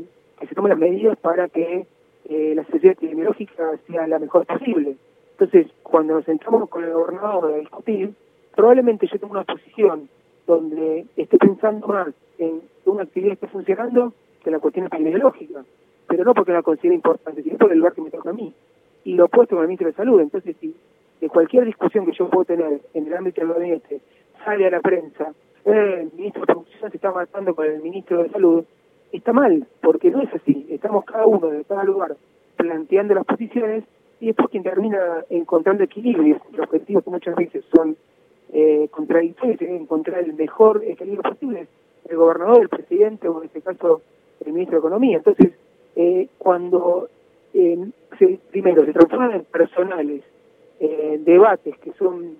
tomen 0.57 0.71
las 0.71 0.79
medidas 0.79 1.17
para 1.19 1.49
que 1.49 1.87
eh, 2.29 2.53
la 2.57 2.65
sociedad 2.65 2.93
epidemiológica 2.93 3.79
sea 3.87 4.07
la 4.09 4.19
mejor 4.19 4.47
posible. 4.47 4.97
Entonces, 5.33 5.69
cuando 5.83 6.15
nos 6.15 6.25
sentamos 6.25 6.69
con 6.69 6.83
el 6.83 6.93
gobernador 6.93 7.53
a 7.53 7.59
discutir, 7.59 8.15
probablemente 8.55 9.07
yo 9.07 9.19
tenga 9.19 9.33
una 9.33 9.45
posición 9.45 10.09
donde 10.47 11.07
esté 11.17 11.37
pensando 11.37 11.87
más 11.87 12.09
en 12.39 12.63
una 12.87 13.03
actividad 13.03 13.31
que 13.31 13.47
esté 13.47 13.49
funcionando 13.49 14.15
que 14.43 14.51
la 14.51 14.59
cuestión 14.59 14.87
epidemiológica, 14.87 15.65
pero 16.09 16.25
no 16.25 16.35
porque 16.35 16.53
la 16.53 16.63
considere 16.63 16.95
importante, 16.95 17.43
sino 17.43 17.59
por 17.59 17.71
el 17.71 17.79
lugar 17.79 17.93
que 17.93 18.03
me 18.03 18.11
toca 18.11 18.31
a 18.31 18.33
mí 18.33 18.53
y 19.05 19.15
lo 19.15 19.27
opuesto 19.27 19.55
con 19.55 19.63
el 19.63 19.69
ministro 19.69 19.89
de 19.89 19.95
Salud. 19.95 20.21
Entonces, 20.21 20.57
si 20.61 20.75
de 21.21 21.29
cualquier 21.29 21.67
discusión 21.67 22.07
que 22.07 22.13
yo 22.13 22.31
puedo 22.31 22.45
tener 22.47 22.81
en 22.95 23.07
el 23.07 23.15
ámbito 23.15 23.41
del 23.43 23.53
gabinete 23.53 24.01
sale 24.45 24.67
a 24.67 24.71
la 24.71 24.81
prensa, 24.81 25.33
eh, 25.65 26.01
el 26.01 26.13
ministro 26.17 26.41
de 26.43 26.47
Producción 26.47 26.91
se 26.91 26.97
está 26.97 27.13
matando 27.13 27.55
con 27.55 27.67
el 27.67 27.83
ministro 27.83 28.23
de 28.23 28.31
Salud, 28.31 28.65
está 29.13 29.33
mal, 29.33 29.67
porque 29.81 30.11
no 30.11 30.21
es 30.21 30.33
así. 30.35 30.67
Estamos 30.71 31.05
cada 31.05 31.27
uno 31.27 31.49
de 31.49 31.65
cada 31.65 31.85
lugar 31.85 32.17
planteando 32.57 33.15
las 33.15 33.25
posiciones 33.25 33.85
y 34.21 34.27
después 34.27 34.49
quien 34.51 34.63
termina 34.63 35.25
encontrando 35.29 35.85
equilibrios, 35.85 36.41
los 36.53 36.67
objetivos 36.67 37.05
que 37.05 37.11
muchas 37.11 37.37
veces 37.37 37.65
son 37.75 37.97
eh, 38.53 38.89
contradictorios, 38.91 39.61
encontrar 39.61 40.25
el 40.25 40.35
mejor 40.35 40.83
equilibrio 40.85 41.23
posible, 41.23 41.67
el 42.09 42.17
gobernador, 42.17 42.63
el 42.63 42.69
presidente 42.69 43.29
o 43.29 43.41
en 43.41 43.47
este 43.47 43.61
caso 43.61 44.03
el 44.45 44.53
ministro 44.53 44.77
de 44.77 44.81
Economía. 44.81 45.17
Entonces, 45.19 45.53
eh, 45.97 46.29
cuando 46.39 47.09
eh, 47.55 47.91
se, 48.19 48.39
primero 48.51 48.85
se 48.85 48.93
transforman 48.93 49.33
en 49.33 49.45
personales 49.45 50.23
eh, 50.81 51.19
debates 51.25 51.77
que 51.79 51.93
son 51.95 52.37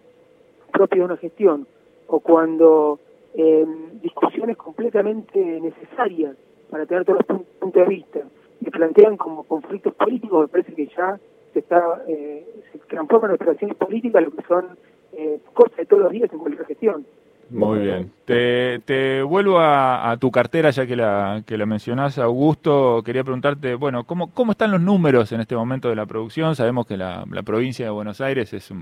propios 0.73 0.99
de 0.99 1.05
una 1.05 1.17
gestión 1.17 1.67
o 2.07 2.21
cuando 2.21 3.01
eh, 3.35 3.67
discusiones 4.03 4.57
completamente 4.57 5.39
necesarias 5.39 6.37
para 6.71 6.87
tener 6.87 7.05
todos 7.05 7.21
los 7.29 7.41
puntos 7.59 7.83
de 7.83 7.89
vista 7.89 8.21
se 8.63 8.71
plantean 8.71 9.17
como 9.17 9.45
conflictos 9.45 9.95
políticos, 9.95 10.43
me 10.43 10.49
parece 10.49 10.75
que 10.75 10.87
ya 10.89 11.19
se 11.53 11.61
está 11.61 12.03
eh, 12.09 12.45
se 12.73 12.79
transforman 12.79 13.31
en 13.31 13.35
operaciones 13.37 13.77
políticas 13.77 14.25
lo 14.25 14.31
que 14.33 14.43
son 14.43 14.77
eh, 15.13 15.39
cosas 15.55 15.77
de 15.77 15.87
todos 15.87 16.03
los 16.05 16.13
días 16.13 16.33
en 16.33 16.39
cualquier 16.39 16.67
gestión. 16.67 17.07
Muy 17.51 17.79
bien. 17.81 18.13
Te, 18.27 19.23
vuelvo 19.23 19.61
a, 19.61 20.17
tu 20.19 20.33
cartera, 20.33 20.71
ya 20.71 20.85
que 20.85 20.97
la, 20.97 21.45
que 21.47 21.57
la 21.57 21.65
mencionás, 21.65 22.19
Augusto. 22.19 23.03
Quería 23.05 23.23
preguntarte, 23.23 23.77
bueno, 23.77 24.03
¿cómo, 24.03 24.33
¿cómo 24.33 24.51
están 24.51 24.73
los 24.73 24.81
números 24.81 25.31
en 25.31 25.41
este 25.41 25.55
momento 25.55 25.89
de 25.89 25.95
la 25.95 26.07
producción? 26.07 26.57
Sabemos 26.57 26.87
que 26.87 26.97
la, 26.97 27.25
provincia 27.45 27.85
de 27.85 27.93
Buenos 27.93 28.21
Aires 28.21 28.53
es 28.53 28.73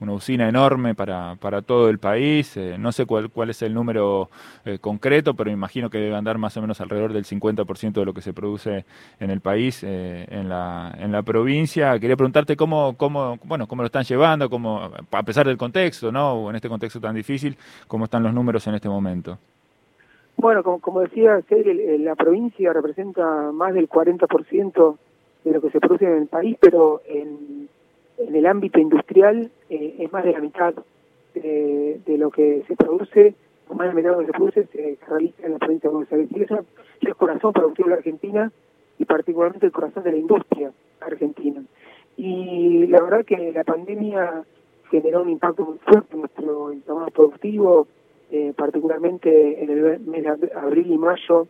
una 0.00 0.12
usina 0.12 0.48
enorme 0.48 0.96
para, 0.96 1.36
para 1.36 1.62
todo 1.62 1.90
el 1.90 2.00
país. 2.00 2.56
Eh, 2.56 2.74
no 2.76 2.90
sé 2.90 3.06
cuál, 3.06 3.30
cuál 3.30 3.50
es 3.50 3.62
el 3.62 3.72
número 3.72 4.30
eh, 4.64 4.80
concreto, 4.80 5.34
pero 5.34 5.52
imagino 5.52 5.90
que 5.90 5.98
debe 5.98 6.16
andar 6.16 6.36
más 6.38 6.56
o 6.56 6.60
menos 6.60 6.80
alrededor 6.80 7.12
del 7.12 7.24
50% 7.24 7.92
de 7.92 8.04
lo 8.04 8.12
que 8.12 8.20
se 8.20 8.32
produce 8.32 8.84
en 9.20 9.30
el 9.30 9.40
país, 9.40 9.84
eh, 9.84 10.26
en, 10.28 10.48
la, 10.48 10.92
en 10.98 11.12
la 11.12 11.22
provincia. 11.22 11.96
Quería 12.00 12.16
preguntarte 12.16 12.56
cómo, 12.56 12.96
cómo, 12.96 13.38
bueno, 13.44 13.68
cómo 13.68 13.82
lo 13.82 13.86
están 13.86 14.02
llevando, 14.02 14.50
cómo, 14.50 14.90
a 15.12 15.22
pesar 15.22 15.46
del 15.46 15.56
contexto, 15.56 16.10
¿no? 16.10 16.50
En 16.50 16.56
este 16.56 16.68
contexto 16.68 17.00
tan 17.00 17.14
difícil, 17.14 17.56
cómo 17.86 18.06
están 18.06 18.24
los 18.24 18.34
números 18.34 18.66
en 18.66 18.74
este 18.74 18.87
momento? 18.88 19.38
Bueno, 20.36 20.62
como, 20.62 20.80
como 20.80 21.00
decía, 21.00 21.40
la 21.50 22.14
provincia 22.14 22.72
representa 22.72 23.50
más 23.52 23.74
del 23.74 23.88
40% 23.88 24.96
de 25.44 25.50
lo 25.50 25.60
que 25.60 25.70
se 25.70 25.80
produce 25.80 26.04
en 26.04 26.22
el 26.22 26.26
país, 26.26 26.56
pero 26.60 27.00
en, 27.06 27.68
en 28.18 28.34
el 28.34 28.46
ámbito 28.46 28.78
industrial 28.78 29.50
eh, 29.70 29.96
es 29.98 30.12
más 30.12 30.24
de 30.24 30.32
la 30.32 30.40
mitad 30.40 30.74
de, 31.34 32.16
lo 32.18 32.30
que 32.30 32.64
se 32.66 32.74
produce, 32.74 33.34
más 33.68 33.78
de 33.78 33.86
la 33.86 33.94
mitad 33.94 34.10
de 34.10 34.16
lo 34.16 34.20
que 34.20 34.26
se 34.26 34.32
produce 34.32 34.66
se, 34.66 34.98
realiza 35.08 35.46
en 35.46 35.52
la 35.52 35.58
provincia 35.58 35.88
de 35.88 35.94
Buenos 35.94 36.12
Aires. 36.12 36.28
Y 36.34 36.42
eso 36.42 36.54
es 36.56 37.08
el 37.08 37.16
corazón 37.16 37.52
productivo 37.52 37.88
de 37.88 37.94
la 37.94 37.98
Argentina 37.98 38.52
y 38.98 39.04
particularmente 39.04 39.66
el 39.66 39.72
corazón 39.72 40.02
de 40.02 40.12
la 40.12 40.18
industria 40.18 40.72
argentina. 41.00 41.62
Y 42.16 42.86
la 42.88 43.00
verdad 43.00 43.24
que 43.24 43.52
la 43.52 43.62
pandemia 43.62 44.42
generó 44.90 45.22
un 45.22 45.30
impacto 45.30 45.64
muy 45.64 45.78
fuerte 45.78 46.14
en 46.14 46.20
nuestro 46.20 46.72
entramado 46.72 47.10
productivo, 47.10 47.86
eh, 48.30 48.52
particularmente 48.56 49.62
en 49.62 49.70
el 49.70 50.00
mes 50.00 50.22
de 50.40 50.52
abril 50.54 50.92
y 50.92 50.98
mayo 50.98 51.46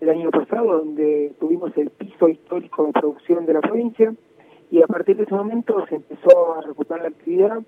del 0.00 0.10
año 0.10 0.30
pasado, 0.30 0.78
donde 0.78 1.32
tuvimos 1.40 1.76
el 1.76 1.90
piso 1.90 2.28
histórico 2.28 2.86
de 2.86 2.92
producción 2.92 3.46
de 3.46 3.54
la 3.54 3.60
provincia, 3.60 4.12
y 4.70 4.82
a 4.82 4.86
partir 4.86 5.16
de 5.16 5.22
ese 5.22 5.34
momento 5.34 5.86
se 5.88 5.96
empezó 5.96 6.54
a 6.54 6.60
recuperar 6.62 7.02
la 7.02 7.08
actividad 7.08 7.62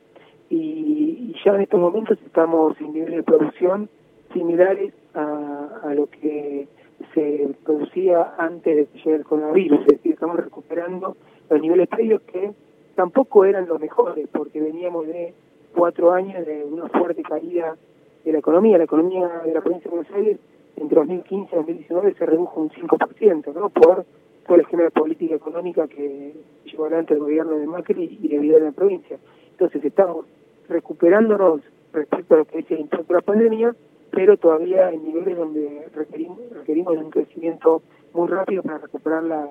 y, 0.51 1.35
ya 1.45 1.55
en 1.55 1.63
estos 1.63 1.81
momentos 1.81 2.19
estamos 2.27 2.79
en 2.81 2.93
niveles 2.93 3.17
de 3.17 3.23
producción 3.23 3.89
similares 4.35 4.93
a, 5.15 5.81
a 5.85 5.95
lo 5.95 6.07
que 6.07 6.69
se 7.15 7.49
producía 7.65 8.35
antes 8.37 8.77
de 8.77 8.87
que 8.87 8.99
llegara 8.99 9.17
el 9.17 9.25
coronavirus, 9.25 9.81
es 9.81 9.87
decir, 9.87 10.13
estamos 10.13 10.37
recuperando 10.37 11.17
los 11.49 11.61
niveles 11.61 11.89
previos 11.89 12.21
que 12.23 12.53
tampoco 12.95 13.47
eran 13.47 13.67
los 13.67 13.81
mejores, 13.81 14.29
porque 14.31 14.61
veníamos 14.61 15.07
de 15.07 15.33
cuatro 15.75 16.13
años 16.13 16.45
de 16.45 16.65
una 16.65 16.89
fuerte 16.89 17.23
caída 17.23 17.77
de 18.25 18.33
la 18.33 18.39
economía. 18.39 18.79
La 18.79 18.85
economía 18.85 19.29
de 19.45 19.53
la 19.53 19.61
provincia 19.61 19.91
de 19.91 19.97
Buenos 19.97 20.13
Aires 20.15 20.39
entre 20.77 20.97
2015 20.97 21.55
y 21.55 21.57
2019 21.57 22.15
se 22.15 22.27
redujo 22.27 22.61
un 22.61 22.71
5%, 22.71 23.55
¿no? 23.55 23.69
Por 23.71 24.05
toda 24.47 24.57
la 24.57 24.63
esquema 24.63 24.85
de 24.85 24.91
política 24.91 25.35
económica 25.35 25.87
que 25.89 26.35
llevó 26.65 26.87
adelante 26.87 27.15
el 27.15 27.21
gobierno 27.21 27.57
de 27.57 27.67
Macri 27.67 28.19
y 28.21 28.29
de 28.29 28.39
vida 28.39 28.59
de 28.59 28.65
la 28.65 28.73
provincia. 28.73 29.19
Entonces 29.53 29.85
estamos 29.85 30.27
recuperándonos 30.69 31.61
respecto 31.93 32.35
a 32.35 32.39
lo 32.39 32.45
que 32.45 32.61
es 32.61 32.71
el 32.71 32.81
impacto 32.81 33.07
de 33.09 33.15
la 33.15 33.21
pandemia, 33.21 33.75
pero 34.11 34.37
todavía 34.37 34.91
en 34.91 35.05
niveles 35.05 35.37
donde 35.37 35.89
requerimos, 35.95 36.39
requerimos 36.51 36.97
un 36.97 37.11
crecimiento 37.11 37.83
muy 38.13 38.29
rápido 38.29 38.63
para 38.63 38.79
recuperar 38.79 39.23
la, 39.25 39.49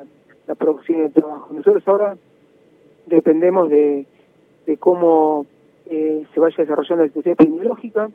la 0.47 0.55
producción 0.55 1.03
de 1.03 1.09
trabajo. 1.09 1.53
Nosotros 1.53 1.83
ahora 1.87 2.17
dependemos 3.05 3.69
de, 3.69 4.05
de 4.65 4.77
cómo 4.77 5.45
eh, 5.85 6.25
se 6.33 6.39
vaya 6.39 6.55
desarrollando 6.57 7.03
la 7.03 7.09
situación 7.09 7.33
epidemiológica, 7.33 8.09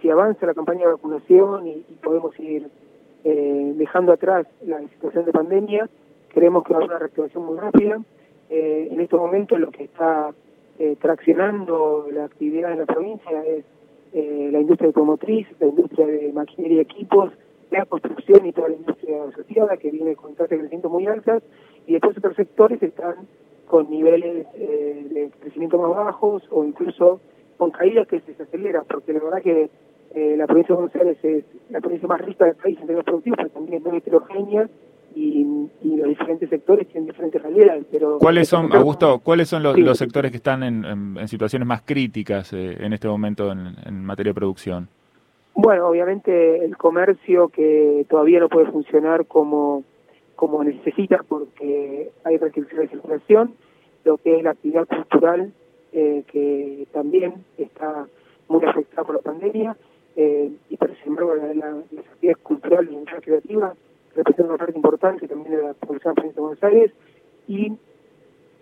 si 0.00 0.10
avanza 0.10 0.46
la 0.46 0.54
campaña 0.54 0.80
de 0.80 0.92
vacunación 0.92 1.66
y, 1.66 1.84
podemos 2.02 2.38
ir 2.38 2.68
eh, 3.24 3.72
dejando 3.76 4.12
atrás 4.12 4.46
la 4.66 4.80
situación 4.88 5.24
de 5.24 5.32
pandemia, 5.32 5.88
creemos 6.28 6.64
que 6.64 6.72
va 6.72 6.78
a 6.78 6.80
haber 6.80 6.90
una 6.90 6.98
reactivación 6.98 7.44
muy 7.44 7.58
rápida. 7.58 8.00
Eh, 8.48 8.88
en 8.90 9.00
estos 9.00 9.20
momentos 9.20 9.58
lo 9.60 9.70
que 9.70 9.84
está 9.84 10.32
eh, 10.78 10.96
traccionando 11.00 12.06
la 12.12 12.24
actividad 12.24 12.72
en 12.72 12.80
la 12.80 12.86
provincia 12.86 13.44
es 13.44 13.64
la 14.12 14.58
industria 14.58 14.88
automotriz, 14.88 15.46
la 15.60 15.68
industria 15.68 16.04
de 16.04 16.32
maquinaria 16.32 16.78
y 16.78 16.80
equipos, 16.80 17.32
la 17.70 17.86
construcción 17.86 18.44
y 18.44 18.52
toda 18.52 18.70
la 18.70 18.74
industria 18.74 19.22
asociada 19.22 19.76
que 19.76 19.92
viene 19.92 20.16
con 20.16 20.32
tasas 20.32 20.50
de 20.50 20.58
crecimiento 20.58 20.88
muy 20.88 21.06
altas 21.06 21.44
y 21.86 21.92
después 21.92 22.18
otros 22.18 22.34
sectores 22.34 22.82
están 22.82 23.28
con 23.68 23.88
niveles 23.88 24.52
de 24.52 25.30
crecimiento 25.38 25.78
más 25.78 25.90
bajos 25.90 26.42
o 26.50 26.64
incluso 26.64 27.20
con 27.60 27.70
caídas 27.70 28.08
que 28.08 28.20
se 28.20 28.42
aceleran, 28.42 28.84
porque 28.88 29.12
la 29.12 29.20
verdad 29.20 29.42
que 29.42 29.70
eh, 30.14 30.34
la 30.36 30.46
provincia 30.46 30.74
de 30.74 30.82
Buenos 30.82 30.96
Aires 30.96 31.24
es 31.24 31.44
la 31.70 31.80
provincia 31.80 32.08
más 32.08 32.20
rica 32.20 32.44
del 32.44 32.56
país 32.56 32.76
en 32.80 32.86
términos 32.86 33.04
productivos, 33.04 33.36
pero 33.36 33.50
también 33.50 33.78
es 33.78 33.84
muy 33.84 33.98
heterogénea 33.98 34.68
y, 35.14 35.46
los 35.82 36.08
diferentes 36.08 36.48
sectores 36.48 36.88
tienen 36.88 37.06
diferentes 37.06 37.42
realidades. 37.42 37.84
Pero 37.90 38.18
¿Cuáles 38.18 38.48
son, 38.48 38.72
Augusto, 38.72 39.20
cuáles 39.20 39.48
son 39.48 39.62
los, 39.62 39.98
sectores 39.98 40.30
que 40.30 40.38
están 40.38 40.62
en, 40.62 41.28
situaciones 41.28 41.68
más 41.68 41.82
críticas 41.82 42.52
eh, 42.52 42.76
en 42.80 42.92
este 42.92 43.06
momento 43.06 43.52
en, 43.52 44.04
materia 44.04 44.30
de 44.30 44.34
producción? 44.34 44.88
Bueno, 45.54 45.88
obviamente 45.88 46.64
el 46.64 46.76
comercio 46.76 47.48
que 47.48 48.06
todavía 48.08 48.40
no 48.40 48.48
puede 48.48 48.70
funcionar 48.70 49.26
como, 49.26 49.84
como 50.36 50.64
necesita 50.64 51.22
porque 51.28 52.10
hay 52.24 52.38
restricciones 52.38 52.88
de 52.88 52.96
circulación, 52.96 53.54
lo 54.04 54.16
que 54.16 54.38
es 54.38 54.42
la 54.42 54.52
actividad 54.52 54.86
cultural 54.86 55.52
eh, 55.92 56.24
que 56.32 56.86
también 56.92 57.44
está 57.58 58.06
muy 58.48 58.64
afectada 58.64 59.04
por 59.04 59.16
la 59.16 59.22
pandemia, 59.22 59.76
eh, 60.22 60.52
y 60.68 60.76
pero 60.76 60.94
sin 60.96 61.08
embargo 61.08 61.34
la, 61.34 61.54
la, 61.54 61.70
las 61.92 62.06
actividades 62.06 62.42
culturales 62.42 62.90
y 62.92 63.04
recreativas 63.06 63.74
representan 64.14 64.50
una 64.50 64.58
parte 64.58 64.76
importante 64.76 65.26
también 65.26 65.56
de 65.56 65.62
la 65.62 65.72
población 65.72 66.14
de 66.14 66.40
Buenos 66.40 66.62
Aires 66.62 66.92
y 67.48 67.72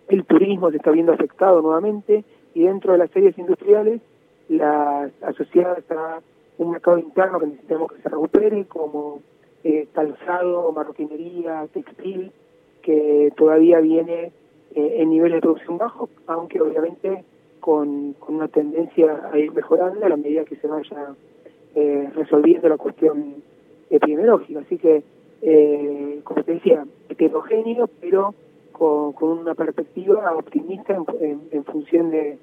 el 0.07 0.23
turismo 0.23 0.71
se 0.71 0.77
está 0.77 0.91
viendo 0.91 1.11
afectado 1.11 1.61
nuevamente 1.61 2.23
y 2.53 2.63
dentro 2.63 2.93
de 2.93 2.99
las 2.99 3.13
áreas 3.13 3.37
industriales 3.37 3.99
las 4.47 5.11
asociadas 5.21 5.83
a 5.91 6.21
un 6.59 6.71
mercado 6.71 6.97
interno 6.97 7.41
que 7.41 7.47
necesitamos 7.47 7.91
que 7.91 8.01
se 8.03 8.09
recupere 8.09 8.65
como 8.65 9.19
eh, 9.65 9.85
calzado, 9.91 10.71
marroquinería, 10.71 11.67
textil, 11.73 12.31
que 12.81 13.33
todavía 13.35 13.81
viene 13.81 14.31
eh, 14.75 14.95
en 14.99 15.09
nivel 15.09 15.33
de 15.33 15.41
producción 15.41 15.77
bajo, 15.77 16.07
aunque 16.25 16.61
obviamente 16.61 17.25
con 17.59 18.15
una 18.29 18.47
tendencia 18.47 19.29
a 19.29 19.37
ir 19.37 19.51
mejorando 19.51 20.05
a 20.05 20.09
la 20.09 20.15
medida 20.15 20.45
que 20.45 20.55
se 20.55 20.67
vaya 20.67 21.13
eh, 21.75 22.09
resolviendo 22.15 22.67
la 22.69 22.77
cuestión 22.77 23.35
epidemiológica. 23.89 24.59
Así 24.61 24.77
que, 24.77 25.03
eh, 25.41 26.19
como 26.23 26.43
te 26.43 26.53
decía, 26.53 26.85
heterogéneo, 27.09 27.89
pero 28.01 28.33
con, 28.71 29.39
una 29.39 29.55
perspectiva 29.55 30.33
optimista 30.35 30.97
en, 31.19 31.63
función 31.65 32.11
de, 32.11 32.37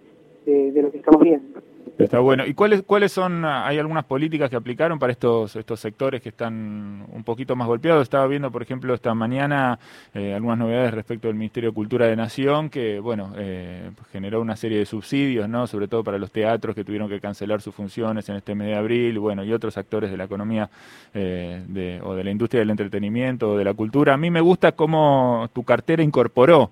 de 0.46 0.82
lo 0.82 0.90
que 0.90 0.98
estamos 0.98 1.20
viendo. 1.22 1.60
Está 1.98 2.18
bueno. 2.18 2.44
¿Y 2.46 2.52
cuáles 2.52 2.82
cuáles 2.82 3.10
son, 3.10 3.44
hay 3.46 3.78
algunas 3.78 4.04
políticas 4.04 4.50
que 4.50 4.56
aplicaron 4.56 4.98
para 4.98 5.12
estos 5.12 5.56
estos 5.56 5.80
sectores 5.80 6.20
que 6.20 6.28
están 6.28 7.06
un 7.10 7.24
poquito 7.24 7.56
más 7.56 7.66
golpeados? 7.66 8.02
Estaba 8.02 8.26
viendo, 8.26 8.50
por 8.50 8.62
ejemplo, 8.62 8.92
esta 8.92 9.14
mañana 9.14 9.78
eh, 10.12 10.34
algunas 10.34 10.58
novedades 10.58 10.92
respecto 10.92 11.28
del 11.28 11.36
Ministerio 11.36 11.70
de 11.70 11.74
Cultura 11.74 12.06
de 12.06 12.14
Nación, 12.14 12.68
que, 12.68 13.00
bueno, 13.00 13.32
eh, 13.38 13.90
generó 14.12 14.42
una 14.42 14.56
serie 14.56 14.78
de 14.78 14.84
subsidios, 14.84 15.48
¿no? 15.48 15.66
Sobre 15.66 15.88
todo 15.88 16.04
para 16.04 16.18
los 16.18 16.30
teatros 16.30 16.74
que 16.74 16.84
tuvieron 16.84 17.08
que 17.08 17.18
cancelar 17.18 17.62
sus 17.62 17.74
funciones 17.74 18.28
en 18.28 18.36
este 18.36 18.54
mes 18.54 18.68
de 18.68 18.74
abril, 18.74 19.18
bueno, 19.18 19.42
y 19.42 19.52
otros 19.54 19.78
actores 19.78 20.10
de 20.10 20.18
la 20.18 20.24
economía 20.24 20.68
eh, 21.14 22.00
o 22.04 22.14
de 22.14 22.24
la 22.24 22.30
industria 22.30 22.60
del 22.60 22.70
entretenimiento 22.70 23.52
o 23.52 23.56
de 23.56 23.64
la 23.64 23.72
cultura. 23.72 24.12
A 24.12 24.18
mí 24.18 24.30
me 24.30 24.42
gusta 24.42 24.72
cómo 24.72 25.48
tu 25.54 25.62
cartera 25.64 26.02
incorporó 26.02 26.70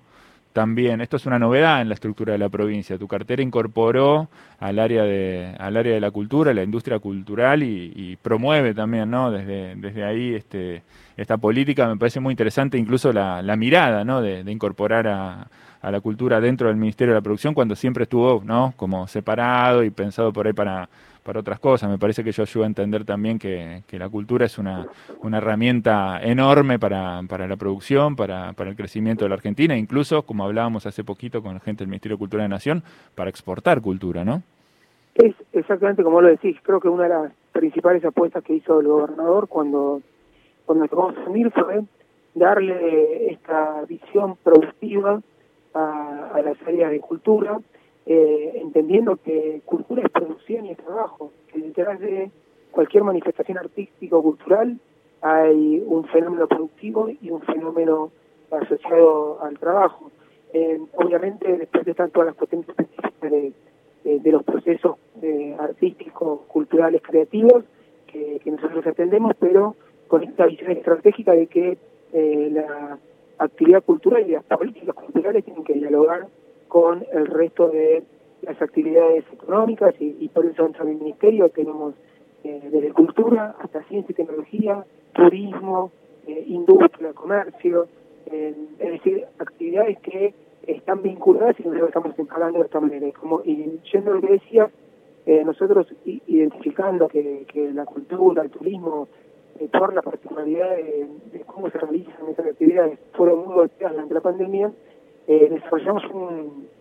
también, 0.55 1.01
esto 1.01 1.17
es 1.17 1.25
una 1.25 1.37
novedad 1.37 1.81
en 1.81 1.89
la 1.89 1.95
estructura 1.95 2.31
de 2.31 2.39
la 2.39 2.47
provincia, 2.47 2.97
tu 2.97 3.09
cartera 3.09 3.43
incorporó 3.43 4.29
al 4.57 4.79
área 4.79 5.03
de, 5.03 5.53
al 5.59 5.75
área 5.75 5.93
de 5.93 5.99
la 5.99 6.11
cultura, 6.11 6.53
la 6.53 6.63
industria 6.63 6.97
cultural 6.99 7.61
y, 7.61 8.17
promueve 8.21 8.73
también, 8.73 9.11
¿no? 9.11 9.31
Desde, 9.31 9.75
desde 9.75 10.05
ahí 10.05 10.33
este, 10.33 10.81
esta 11.17 11.35
política. 11.35 11.89
Me 11.89 11.97
parece 11.97 12.21
muy 12.21 12.31
interesante 12.31 12.77
incluso 12.77 13.11
la, 13.11 13.41
mirada 13.57 14.05
¿no? 14.05 14.21
de, 14.21 14.49
incorporar 14.49 15.07
a, 15.09 15.45
la 15.81 15.99
cultura 15.99 16.39
dentro 16.39 16.69
del 16.69 16.77
Ministerio 16.77 17.13
de 17.13 17.19
la 17.19 17.21
Producción 17.21 17.53
cuando 17.53 17.75
siempre 17.75 18.03
estuvo 18.03 18.41
¿no? 18.45 18.73
como 18.77 19.09
separado 19.09 19.83
y 19.83 19.89
pensado 19.89 20.31
por 20.31 20.47
ahí 20.47 20.53
para, 20.53 20.87
para 21.25 21.39
otras 21.39 21.59
cosas. 21.59 21.89
Me 21.89 21.97
parece 21.97 22.23
que 22.23 22.31
yo 22.31 22.43
ayuda 22.43 22.65
a 22.65 22.67
entender 22.67 23.03
también 23.03 23.39
que, 23.39 23.81
la 23.91 24.09
cultura 24.09 24.45
es 24.45 24.59
una, 24.59 24.87
herramienta 25.33 26.19
enorme 26.21 26.77
para, 26.77 27.21
la 27.23 27.55
producción, 27.57 28.15
para, 28.15 28.53
el 28.55 28.75
crecimiento 28.75 29.25
de 29.25 29.29
la 29.29 29.35
Argentina, 29.35 29.75
incluso, 29.75 30.21
como 30.21 30.43
hablábamos 30.43 30.85
hace 30.85 31.03
poquito 31.03 31.41
con 31.41 31.55
la 31.55 31.59
gente 31.59 31.83
del 31.83 31.89
Ministerio 31.89 32.15
de 32.15 32.19
Cultura 32.19 32.43
de 32.43 32.49
Nación, 32.49 32.83
para 33.15 33.31
exportar 33.31 33.81
cultura, 33.81 34.23
¿no? 34.23 34.43
Es 35.15 35.33
exactamente 35.51 36.03
como 36.03 36.21
lo 36.21 36.27
decís. 36.27 36.57
Creo 36.61 36.79
que 36.79 36.89
una 36.89 37.03
de 37.03 37.09
las 37.09 37.31
principales 37.53 38.05
apuestas 38.05 38.43
que 38.43 38.53
hizo 38.53 38.79
el 38.79 38.87
gobernador 38.87 39.47
cuando, 39.47 40.01
cuando 40.65 40.87
tocó 40.87 41.09
asumir 41.09 41.49
fue 41.51 41.81
darle 42.35 43.31
esta 43.31 43.81
visión 43.87 44.35
productiva 44.43 45.21
a, 45.73 46.31
a 46.35 46.41
las 46.41 46.61
áreas 46.67 46.91
de 46.91 46.99
cultura, 46.99 47.57
eh, 48.05 48.53
entendiendo 48.55 49.17
que 49.17 49.61
cultura 49.65 50.03
es 50.03 50.09
producción 50.09 50.65
y 50.65 50.71
es 50.71 50.77
trabajo, 50.77 51.31
que 51.51 51.59
detrás 51.59 51.99
de 51.99 52.31
cualquier 52.71 53.03
manifestación 53.03 53.57
artística 53.57 54.15
o 54.15 54.21
cultural 54.21 54.79
hay 55.21 55.83
un 55.85 56.05
fenómeno 56.05 56.47
productivo 56.47 57.09
y 57.09 57.29
un 57.31 57.41
fenómeno 57.41 58.11
asociado 58.51 59.41
al 59.41 59.57
trabajo. 59.57 60.11
Eh, 60.53 60.79
obviamente, 60.93 61.57
después 61.57 61.85
de 61.85 61.91
estar 61.91 62.09
todas 62.09 62.27
las 62.27 62.35
cuestiones 62.35 62.67
de 63.21 63.53
de, 64.05 64.31
los 64.31 64.43
procesos 64.43 64.97
eh, 65.21 65.55
artísticos, 65.59 66.41
culturales, 66.47 67.01
creativos 67.01 67.63
que, 68.07 68.39
nosotros 68.45 68.85
atendemos, 68.87 69.33
pero 69.39 69.75
con 70.07 70.23
esta 70.23 70.45
visión 70.45 70.71
estratégica 70.71 71.33
de 71.33 71.47
que 71.47 71.77
eh, 72.13 72.49
la 72.51 72.97
actividad 73.39 73.83
cultural 73.83 74.25
y 74.25 74.31
las 74.31 74.43
políticas 74.45 74.95
culturales 74.95 75.43
tienen 75.43 75.63
que 75.63 75.73
dialogar 75.73 76.27
con 76.67 77.05
el 77.11 77.27
resto 77.27 77.69
de 77.69 78.03
las 78.41 78.61
actividades 78.61 79.23
económicas 79.31 79.95
y, 79.99 80.27
por 80.29 80.45
eso 80.45 80.63
dentro 80.63 80.85
del 80.85 80.97
ministerio 80.97 81.49
tenemos 81.49 81.95
eh, 82.43 82.61
desde 82.71 82.91
cultura 82.91 83.55
hasta 83.59 83.83
ciencia 83.83 84.11
y 84.11 84.15
tecnología, 84.15 84.85
turismo, 85.13 85.91
industria, 86.27 87.13
comercio, 87.13 87.87
es 88.25 88.77
decir, 88.79 89.25
actividades 89.37 89.99
que 89.99 90.33
están 90.67 91.01
vinculadas 91.01 91.59
y 91.59 91.63
nosotros 91.63 91.89
estamos 91.89 92.31
hablando 92.31 92.59
de 92.59 92.65
esta 92.65 92.79
manera. 92.79 93.11
Como, 93.19 93.41
y 93.43 93.79
yendo 93.91 94.11
a 94.11 94.15
lo 94.15 94.21
que 94.21 94.33
decía, 94.33 94.69
eh, 95.25 95.43
nosotros 95.43 95.87
identificando 96.05 97.07
que, 97.07 97.45
que, 97.51 97.71
la 97.71 97.85
cultura, 97.85 98.43
el 98.43 98.49
turismo, 98.49 99.07
eh, 99.59 99.67
por 99.71 99.93
la 99.93 100.01
particularidad 100.01 100.75
de, 100.75 101.41
cómo 101.45 101.69
se 101.69 101.79
realizan 101.79 102.27
esas 102.29 102.45
actividades, 102.45 102.99
fueron 103.13 103.45
muy 103.45 103.55
golpeadas 103.55 103.93
durante 103.95 104.13
la 104.13 104.21
pandemia, 104.21 104.71
eh, 105.27 105.49
desarrollamos 105.49 106.03
un, 106.11 106.75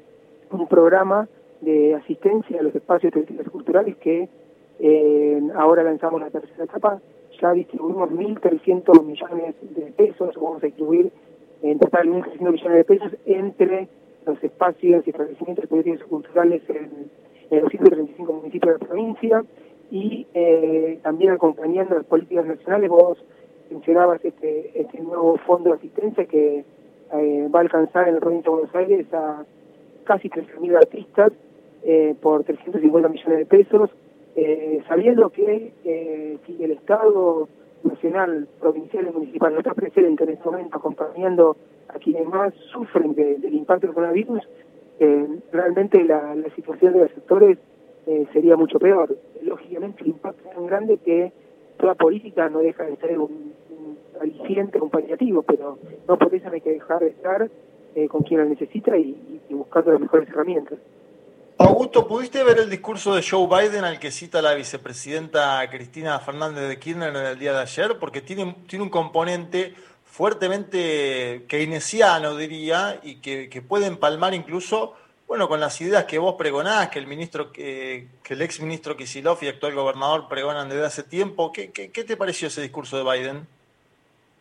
programa 0.68 1.28
de 1.60 1.94
asistencia 1.94 2.60
a 2.60 2.62
los 2.62 2.72
espacios 2.74 3.12
turísticos 3.12 3.48
culturales 3.50 3.96
que 3.96 4.28
eh, 4.78 5.42
ahora 5.56 5.82
lanzamos 5.82 6.20
la 6.20 6.30
tercera 6.30 6.64
etapa, 6.64 7.00
ya 7.40 7.52
distribuimos 7.52 8.10
1.300 8.10 9.02
millones 9.02 9.56
de 9.62 9.92
pesos, 9.96 10.32
vamos 10.36 10.62
a 10.62 10.66
distribuir 10.66 11.10
en 11.62 11.78
total 11.80 12.08
1.300 12.08 12.52
millones 12.52 12.76
de 12.76 12.84
pesos 12.84 13.12
entre 13.26 13.88
los 14.26 14.42
espacios 14.44 15.04
y 15.06 15.10
establecimientos 15.10 15.66
políticos 15.66 16.00
y 16.06 16.08
culturales 16.08 16.62
en, 16.68 17.10
los 17.50 17.70
135 17.70 18.32
municipios 18.32 18.74
de 18.74 18.80
la 18.80 18.86
provincia 18.86 19.44
y 19.90 20.26
eh, 20.34 20.98
también 21.02 21.32
acompañando 21.32 21.94
las 21.96 22.04
políticas 22.04 22.46
nacionales. 22.46 22.90
Vos 22.90 23.18
mencionabas 23.70 24.24
este, 24.24 24.80
este 24.80 25.00
nuevo 25.00 25.36
fondo 25.38 25.70
de 25.70 25.76
asistencia 25.76 26.24
que 26.26 26.64
eh, 27.14 27.48
va 27.54 27.60
a 27.60 27.62
alcanzar 27.62 28.08
en 28.08 28.14
el 28.16 28.20
provincia 28.20 28.52
de 28.52 28.56
Buenos 28.56 28.74
Aires 28.76 29.06
a 29.14 29.44
casi 30.04 30.28
13.000 30.28 30.76
artistas 30.76 31.32
eh, 31.84 32.14
por 32.20 32.44
350 32.44 33.08
millones 33.08 33.38
de 33.38 33.46
pesos, 33.46 33.90
sabiendo 34.88 35.30
que 35.30 36.40
si 36.44 36.64
el 36.64 36.72
Estado 36.72 37.48
nacional, 37.84 38.48
provincial 38.60 39.06
y 39.08 39.12
municipal 39.12 39.52
no 39.52 39.60
está 39.60 39.74
presente 39.74 40.24
en 40.24 40.30
este 40.30 40.44
momento 40.44 40.76
acompañando 40.76 41.56
a 41.88 41.98
quienes 41.98 42.26
más 42.26 42.52
sufren 42.72 43.14
del 43.14 43.54
impacto 43.54 43.86
del 43.86 43.94
coronavirus, 43.94 44.42
eh, 45.00 45.26
realmente 45.52 46.02
la, 46.04 46.34
situación 46.54 46.92
de 46.94 47.00
los 47.00 47.10
sectores 47.10 47.58
eh, 48.06 48.26
sería 48.32 48.56
mucho 48.56 48.78
peor. 48.78 49.16
Lógicamente 49.42 50.02
el 50.02 50.08
impacto 50.08 50.48
es 50.48 50.54
tan 50.54 50.66
grande 50.66 50.98
que 50.98 51.32
toda 51.78 51.94
política 51.94 52.48
no 52.48 52.60
deja 52.60 52.84
de 52.84 52.96
ser 52.96 53.18
un, 53.18 53.52
un 54.80 54.90
paliativo, 54.90 55.42
pero 55.42 55.78
no 56.08 56.18
por 56.18 56.34
eso 56.34 56.48
hay 56.50 56.60
que 56.60 56.70
dejar 56.70 57.00
de 57.00 57.08
estar 57.08 57.50
eh, 57.94 58.08
con 58.08 58.22
quien 58.22 58.40
la 58.40 58.46
necesita 58.46 58.96
y 58.96 59.38
buscando 59.50 59.92
las 59.92 60.00
mejores 60.00 60.28
herramientas. 60.28 60.78
Augusto, 61.56 62.08
¿pudiste 62.08 62.42
ver 62.42 62.58
el 62.58 62.68
discurso 62.68 63.14
de 63.14 63.22
Joe 63.22 63.46
Biden 63.46 63.84
al 63.84 64.00
que 64.00 64.10
cita 64.10 64.42
la 64.42 64.54
vicepresidenta 64.54 65.68
Cristina 65.70 66.18
Fernández 66.18 66.68
de 66.68 66.80
Kirchner 66.80 67.10
en 67.10 67.26
el 67.26 67.38
día 67.38 67.52
de 67.52 67.60
ayer? 67.60 67.96
Porque 68.00 68.20
tiene, 68.20 68.56
tiene 68.66 68.82
un 68.82 68.90
componente 68.90 69.72
fuertemente 70.04 71.44
keynesiano, 71.46 72.36
diría, 72.36 72.98
y 73.04 73.20
que, 73.20 73.48
que 73.48 73.62
puede 73.62 73.86
empalmar 73.86 74.34
incluso 74.34 74.94
bueno, 75.28 75.48
con 75.48 75.60
las 75.60 75.80
ideas 75.80 76.04
que 76.04 76.18
vos 76.18 76.34
pregonás, 76.36 76.88
que 76.88 76.98
el 76.98 77.06
ministro, 77.06 77.50
que, 77.52 78.08
que 78.22 78.34
el 78.34 78.42
ex 78.42 78.60
ministro 78.60 78.96
Kisilov 78.96 79.38
y 79.42 79.48
actual 79.48 79.74
gobernador 79.74 80.28
pregonan 80.28 80.68
desde 80.68 80.84
hace 80.84 81.02
tiempo, 81.02 81.52
¿qué, 81.52 81.70
qué, 81.70 81.90
qué 81.90 82.04
te 82.04 82.16
pareció 82.16 82.48
ese 82.48 82.62
discurso 82.62 82.96
de 82.96 83.04
Biden? 83.04 83.46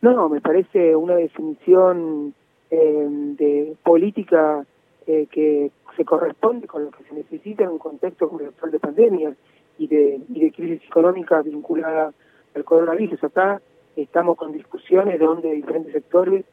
No, 0.03 0.27
me 0.27 0.41
parece 0.41 0.97
una 0.97 1.15
definición 1.15 2.33
eh, 2.69 3.07
de 3.07 3.77
política 3.83 4.65
eh, 5.07 5.27
que 5.31 5.71
se 5.95 6.03
corresponde 6.03 6.67
con 6.67 6.83
lo 6.83 6.91
que 6.91 7.05
se 7.05 7.15
necesita 7.15 7.63
en 7.63 7.69
un 7.69 7.77
contexto 7.77 8.27
como 8.27 8.41
el 8.41 8.47
actual 8.47 8.71
de 8.71 8.79
pandemia 8.81 9.33
y 9.77 9.87
de, 9.87 10.19
y 10.27 10.41
de 10.41 10.51
crisis 10.51 10.85
económica 10.85 11.41
vinculada 11.41 12.11
al 12.53 12.63
coronavirus. 12.65 13.23
Acá 13.23 13.61
estamos 13.95 14.35
con 14.35 14.51
discusiones 14.51 15.21
donde 15.21 15.53
diferentes 15.53 15.93
sectores 15.93 16.43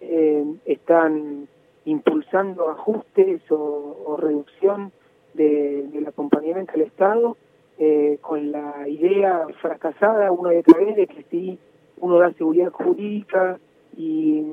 eh, 0.00 0.44
están 0.66 1.48
impulsando 1.86 2.70
ajustes 2.70 3.42
o, 3.50 4.18
reducción 4.20 4.92
del 5.34 6.06
acompañamiento 6.06 6.74
del 6.74 6.82
Estado 6.82 7.36
eh, 7.76 8.18
con 8.20 8.52
la 8.52 8.88
idea 8.88 9.46
fracasada 9.60 10.30
una 10.30 10.54
y 10.54 10.58
otra 10.58 10.78
vez 10.78 10.94
de 10.94 11.06
que 11.08 11.24
si 11.24 11.58
uno 12.00 12.18
da 12.18 12.32
seguridad 12.32 12.70
jurídica 12.72 13.58
y, 13.96 14.44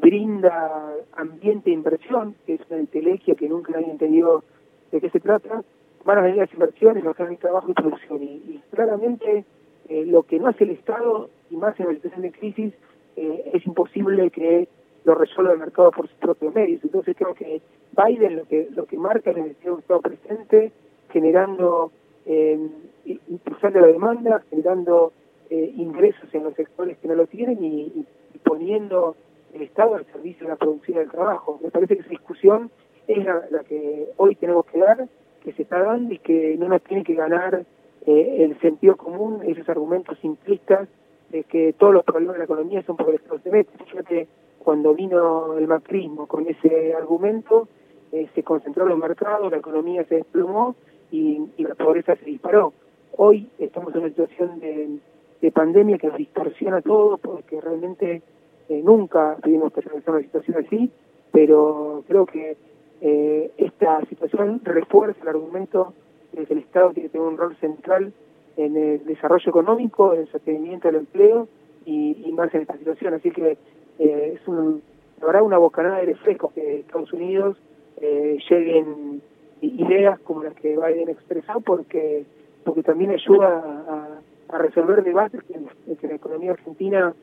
brinda 0.00 0.94
ambiente 1.12 1.70
de 1.70 1.74
inversión, 1.74 2.34
que 2.46 2.54
es 2.54 2.60
una 2.70 2.80
entelequia 2.80 3.34
que 3.34 3.48
nunca 3.48 3.72
nadie 3.72 3.90
entendido 3.90 4.42
de 4.90 5.00
qué 5.00 5.10
se 5.10 5.20
trata, 5.20 5.62
van 6.04 6.18
a 6.18 6.22
venir 6.22 6.38
las 6.38 6.52
inversiones, 6.52 7.04
los 7.04 7.16
de 7.16 7.36
trabajo 7.36 7.70
y 7.70 7.74
producción. 7.74 8.22
Y, 8.22 8.62
claramente 8.70 9.44
eh, 9.88 10.06
lo 10.06 10.22
que 10.22 10.38
no 10.38 10.48
hace 10.48 10.64
el 10.64 10.70
Estado, 10.70 11.28
y 11.50 11.56
más 11.56 11.78
en 11.78 11.86
la 11.86 11.94
situación 11.94 12.22
de 12.22 12.32
crisis, 12.32 12.74
eh, 13.16 13.50
es 13.52 13.66
imposible 13.66 14.30
que 14.30 14.68
lo 15.04 15.14
resuelva 15.14 15.52
el 15.52 15.58
mercado 15.58 15.90
por 15.90 16.08
sus 16.08 16.16
propios 16.18 16.54
medios. 16.54 16.82
Entonces 16.82 17.16
creo 17.16 17.34
que 17.34 17.60
Biden 17.96 18.36
lo 18.36 18.44
que 18.44 18.68
lo 18.74 18.86
que 18.86 18.96
marca 18.96 19.30
es 19.30 19.36
el 19.36 19.46
Estado 19.50 20.00
presente, 20.00 20.72
generando, 21.10 21.90
eh, 22.26 22.58
impulsando 23.04 23.80
la 23.80 23.88
demanda, 23.88 24.42
generando 24.50 25.12
eh, 25.50 25.72
ingresos 25.76 26.32
en 26.32 26.44
los 26.44 26.54
sectores 26.54 26.96
que 26.98 27.08
no 27.08 27.14
lo 27.14 27.26
tienen 27.26 27.62
y 27.62 28.06
poniendo 28.44 29.16
el 29.54 29.62
Estado 29.62 29.96
al 29.96 30.06
servicio 30.06 30.46
de 30.46 30.52
la 30.52 30.56
producción 30.56 30.98
del 30.98 31.10
trabajo. 31.10 31.58
Me 31.62 31.70
parece 31.70 31.96
que 31.96 32.02
esa 32.02 32.10
discusión 32.10 32.70
es 33.06 33.24
la, 33.24 33.64
que 33.68 34.08
hoy 34.16 34.36
tenemos 34.36 34.66
que 34.66 34.78
dar, 34.78 35.08
que 35.42 35.52
se 35.52 35.62
está 35.62 35.82
dando 35.82 36.14
y 36.14 36.18
que 36.18 36.56
no 36.58 36.68
nos 36.68 36.82
tiene 36.82 37.02
que 37.02 37.14
ganar 37.14 37.64
eh, 38.06 38.36
el 38.44 38.58
sentido 38.60 38.96
común, 38.96 39.42
esos 39.46 39.68
argumentos 39.68 40.18
simplistas 40.20 40.88
de 41.30 41.44
que 41.44 41.72
todos 41.74 41.92
los 41.92 42.04
problemas 42.04 42.34
de 42.34 42.38
la 42.40 42.44
economía 42.44 42.82
son 42.82 42.96
porque 42.96 43.12
el 43.12 43.18
Estado 43.18 43.40
se. 43.42 43.64
Fíjate, 43.86 44.28
cuando 44.58 44.94
vino 44.94 45.56
el 45.56 45.66
macrismo 45.66 46.26
con 46.26 46.46
ese 46.46 46.94
argumento, 46.94 47.68
eh, 48.12 48.28
se 48.34 48.42
concentró 48.42 48.84
en 48.84 48.90
los 48.90 48.98
mercados, 48.98 49.50
la 49.50 49.58
economía 49.58 50.04
se 50.04 50.16
desplomó 50.16 50.74
y, 51.10 51.48
la 51.58 51.74
pobreza 51.74 52.16
se 52.16 52.24
disparó. 52.24 52.72
Hoy 53.16 53.48
estamos 53.58 53.94
en 53.94 54.00
una 54.00 54.08
situación 54.10 54.60
de, 54.60 54.98
de 55.40 55.50
pandemia 55.52 55.98
que 55.98 56.08
nos 56.08 56.18
distorsiona 56.18 56.82
todo 56.82 57.18
porque 57.18 57.60
realmente 57.60 58.22
eh, 58.68 58.82
nunca 58.84 59.36
tuvimos 59.42 59.72
que 59.72 59.80
atravesar 59.80 60.14
una 60.14 60.22
situación 60.22 60.64
así, 60.64 60.90
pero 61.32 62.04
creo 62.06 62.26
que 62.26 62.56
eh, 63.00 63.50
esta 63.56 64.04
situación 64.06 64.60
refuerza 64.64 65.22
el 65.22 65.28
argumento 65.28 65.94
de 66.32 66.44
que 66.44 66.52
el 66.52 66.60
Estado 66.60 66.92
tiene 66.92 67.08
que 67.08 67.12
tener 67.12 67.26
un 67.26 67.38
rol 67.38 67.56
central 67.56 68.12
en 68.56 68.76
el 68.76 69.04
desarrollo 69.06 69.48
económico, 69.48 70.12
en 70.12 70.20
el 70.20 70.28
sostenimiento 70.28 70.88
del 70.88 70.98
empleo 70.98 71.48
y, 71.86 72.30
más 72.32 72.54
en 72.54 72.62
esta 72.62 72.76
situación. 72.76 73.14
Así 73.14 73.30
que 73.30 73.56
eh, 73.98 74.38
es 74.38 74.48
un, 74.48 74.82
habrá 75.22 75.42
una 75.42 75.58
bocanada 75.58 75.98
de 75.98 76.06
refresco 76.06 76.52
que 76.54 76.80
Estados 76.80 77.12
Unidos 77.12 77.56
eh, 78.00 78.38
lleguen 78.48 79.22
ideas 79.62 80.18
como 80.20 80.44
las 80.44 80.54
que 80.54 80.76
Biden 80.76 81.08
expresó 81.08 81.60
porque 81.60 82.24
porque 82.64 82.82
también 82.82 83.10
ayuda 83.10 83.58
a, 83.88 84.08
resolver 84.58 85.02
debates 85.02 85.42
que, 85.44 85.96
que 85.96 86.06
la 86.06 86.14
economía 86.14 86.52
argentina 86.52 87.14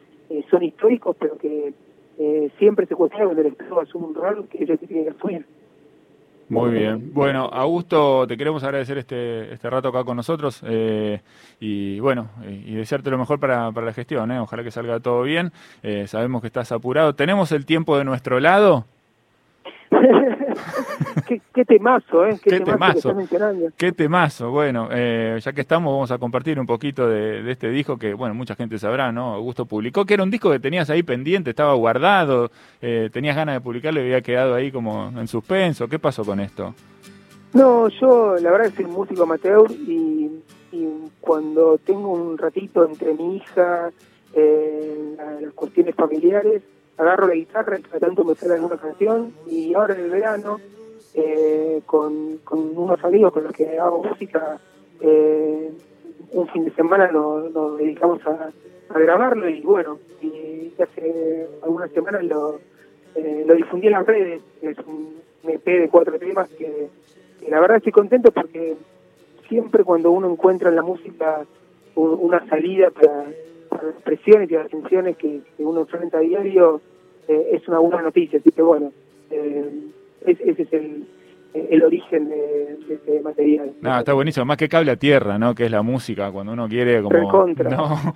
son 0.49 0.63
históricos, 0.63 1.15
pero 1.19 1.37
que 1.37 1.73
siempre 2.57 2.85
se 2.85 2.95
cuestiona 2.95 3.25
cuando 3.25 3.41
el 3.41 3.47
Estado 3.47 3.79
asume 3.79 4.07
un 4.07 4.15
rol 4.15 4.47
que 4.49 4.63
ellos 4.63 4.79
tienen 4.79 5.05
que 5.05 5.11
asumir. 5.11 5.45
Muy 6.49 6.71
bien. 6.71 7.11
Bueno, 7.13 7.49
Augusto, 7.51 8.25
te 8.25 8.37
queremos 8.37 8.63
agradecer 8.63 8.97
este, 8.97 9.53
este 9.53 9.69
rato 9.69 9.89
acá 9.89 10.05
con 10.05 10.15
nosotros 10.15 10.61
eh, 10.65 11.21
y 11.59 11.99
bueno, 11.99 12.29
y 12.47 12.73
desearte 12.75 13.09
lo 13.09 13.17
mejor 13.17 13.39
para, 13.39 13.71
para 13.73 13.87
la 13.87 13.93
gestión. 13.93 14.31
¿eh? 14.31 14.39
Ojalá 14.39 14.63
que 14.63 14.71
salga 14.71 14.99
todo 15.01 15.23
bien. 15.23 15.51
Eh, 15.83 16.07
sabemos 16.07 16.41
que 16.41 16.47
estás 16.47 16.71
apurado. 16.71 17.15
¿Tenemos 17.15 17.51
el 17.51 17.65
tiempo 17.65 17.97
de 17.97 18.05
nuestro 18.05 18.39
lado? 18.39 18.85
qué, 21.53 21.65
temazo, 21.65 22.25
¿eh? 22.25 22.39
Qué, 22.41 22.59
temazo. 22.59 23.15
Qué 23.75 23.91
temazo. 23.91 24.51
Bueno, 24.51 24.89
eh, 24.91 25.39
ya 25.41 25.53
que 25.53 25.61
estamos, 25.61 25.91
vamos 25.91 26.11
a 26.11 26.17
compartir 26.17 26.59
un 26.59 26.65
poquito 26.65 27.07
de, 27.07 27.49
este 27.51 27.69
disco 27.69 27.97
que, 27.97 28.13
bueno, 28.13 28.33
mucha 28.33 28.55
gente 28.55 28.77
sabrá, 28.77 29.11
¿no? 29.11 29.33
Augusto 29.33 29.65
publicó, 29.65 30.05
que 30.05 30.13
era 30.13 30.23
un 30.23 30.31
disco 30.31 30.51
que 30.51 30.59
tenías 30.59 30.89
ahí 30.89 31.03
pendiente, 31.03 31.49
estaba 31.49 31.73
guardado, 31.73 32.51
eh, 32.81 33.09
tenías 33.11 33.35
ganas 33.35 33.55
de 33.55 33.61
publicarlo 33.61 33.99
y 33.99 34.03
había 34.03 34.21
quedado 34.21 34.55
ahí 34.55 34.71
como 34.71 35.11
en 35.15 35.27
suspenso. 35.27 35.87
¿Qué 35.87 35.99
pasó 35.99 36.23
con 36.23 36.39
esto? 36.39 36.73
No, 37.53 37.87
yo 37.89 38.35
la 38.35 38.51
verdad 38.51 38.69
que 38.69 38.83
soy 38.83 38.85
músico 38.85 39.23
amateur 39.23 39.71
y, 39.71 40.31
cuando 41.21 41.77
tengo 41.79 42.13
un 42.13 42.37
ratito 42.37 42.85
entre 42.85 43.13
mi 43.13 43.37
hija, 43.37 43.91
eh, 44.33 45.17
las 45.41 45.53
cuestiones 45.53 45.95
familiares, 45.95 46.61
agarro 46.97 47.27
la 47.27 47.35
guitarra 47.35 47.77
y 47.79 47.99
tanto 47.99 48.23
me 48.23 48.35
sale 48.35 48.55
alguna 48.55 48.77
canción 48.77 49.33
y 49.47 49.73
ahora 49.73 49.93
en 49.93 50.01
el 50.01 50.09
verano 50.09 50.59
eh, 51.13 51.81
con, 51.85 52.39
unos 52.51 53.03
amigos 53.03 53.33
con 53.33 53.43
los 53.43 53.53
que 53.53 53.77
hago 53.77 54.03
música 54.03 54.59
eh, 54.99 55.71
un 56.31 56.47
fin 56.49 56.65
de 56.65 56.71
semana 56.71 57.11
nos, 57.11 57.77
dedicamos 57.77 58.19
a, 58.25 58.51
grabarlo 58.89 59.49
y 59.49 59.61
bueno 59.61 59.99
y 60.21 60.73
hace 60.81 61.47
algunas 61.61 61.91
semanas 61.91 62.23
lo, 62.23 62.59
eh, 63.15 63.43
lo 63.45 63.53
difundí 63.55 63.87
en 63.87 63.93
las 63.93 64.05
redes 64.05 64.41
es 64.61 64.77
un 64.79 65.17
EP 65.43 65.65
de 65.65 65.89
cuatro 65.89 66.17
temas 66.17 66.49
que, 66.49 66.87
la 67.47 67.59
verdad 67.59 67.77
estoy 67.77 67.91
contento 67.91 68.31
porque 68.31 68.75
siempre 69.47 69.83
cuando 69.83 70.11
uno 70.11 70.29
encuentra 70.29 70.69
en 70.69 70.75
la 70.75 70.81
música 70.81 71.45
una 71.95 72.47
salida 72.47 72.91
para 72.91 73.25
las 73.83 74.01
presiones 74.03 74.49
y 74.49 74.53
las 74.53 74.69
tensiones 74.69 75.17
que, 75.17 75.41
uno 75.59 75.81
enfrenta 75.81 76.17
a 76.17 76.21
diario, 76.21 76.81
eh, 77.27 77.49
es 77.53 77.67
una 77.67 77.79
buena 77.79 78.01
noticia. 78.01 78.39
Así 78.39 78.51
que 78.51 78.61
bueno, 78.61 78.91
eh, 79.31 79.69
ese 80.25 80.61
es 80.61 80.73
el, 80.73 81.83
origen 81.83 82.29
de, 82.29 82.77
este 82.89 83.21
material. 83.21 83.73
No, 83.81 83.97
está 83.97 84.13
buenísimo, 84.13 84.45
más 84.45 84.57
que 84.57 84.69
cable 84.69 84.91
a 84.91 84.95
tierra, 84.95 85.37
¿no? 85.37 85.55
Que 85.55 85.65
es 85.65 85.71
la 85.71 85.81
música, 85.81 86.31
cuando 86.31 86.53
uno 86.53 86.67
quiere 86.67 87.01
como 87.01 87.55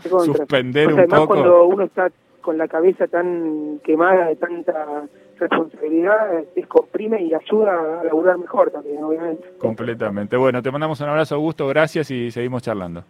suspender 0.26 0.88
un 0.88 1.00
además 1.00 1.26
cuando 1.28 1.66
uno 1.66 1.86
está 1.86 2.12
con 2.42 2.58
la 2.58 2.68
cabeza 2.68 3.08
tan 3.08 3.80
quemada 3.84 4.28
de 4.28 4.36
tanta 4.36 5.04
responsabilidad, 5.40 6.44
descomprime 6.56 7.22
y 7.24 7.34
ayuda 7.34 8.02
a 8.02 8.04
laburar 8.04 8.38
mejor 8.38 8.72
también, 8.72 9.04
obviamente. 9.04 9.44
Completamente. 9.58 10.38
Bueno, 10.38 10.62
te 10.62 10.72
mandamos 10.72 11.00
un 11.02 11.10
abrazo, 11.10 11.36
Augusto, 11.36 11.68
gracias 11.68 12.12
y 12.12 12.32
seguimos 12.32 12.62
charlando. 12.62 13.04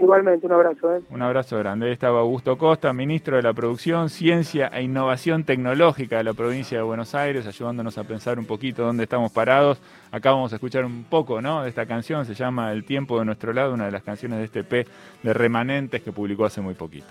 Igualmente, 0.00 0.46
un 0.46 0.52
abrazo. 0.52 0.94
¿eh? 0.94 1.00
Un 1.10 1.22
abrazo 1.22 1.58
grande. 1.58 1.86
Ahí 1.86 1.92
estaba 1.92 2.20
Augusto 2.20 2.56
Costa, 2.56 2.92
ministro 2.92 3.36
de 3.36 3.42
la 3.42 3.52
Producción, 3.52 4.10
Ciencia 4.10 4.68
e 4.68 4.82
Innovación 4.82 5.42
Tecnológica 5.42 6.18
de 6.18 6.24
la 6.24 6.34
provincia 6.34 6.78
de 6.78 6.84
Buenos 6.84 7.14
Aires, 7.16 7.46
ayudándonos 7.46 7.98
a 7.98 8.04
pensar 8.04 8.38
un 8.38 8.46
poquito 8.46 8.84
dónde 8.84 9.04
estamos 9.04 9.32
parados. 9.32 9.80
Acá 10.12 10.30
vamos 10.30 10.52
a 10.52 10.56
escuchar 10.56 10.84
un 10.84 11.04
poco 11.04 11.42
¿no? 11.42 11.62
de 11.62 11.68
esta 11.68 11.86
canción, 11.86 12.24
se 12.26 12.34
llama 12.34 12.72
El 12.72 12.84
tiempo 12.84 13.18
de 13.18 13.24
nuestro 13.24 13.52
lado, 13.52 13.74
una 13.74 13.86
de 13.86 13.92
las 13.92 14.04
canciones 14.04 14.38
de 14.38 14.44
este 14.44 14.62
P 14.62 14.86
de 15.22 15.32
Remanentes 15.32 16.00
que 16.02 16.12
publicó 16.12 16.44
hace 16.44 16.60
muy 16.60 16.74
poquito. 16.74 17.06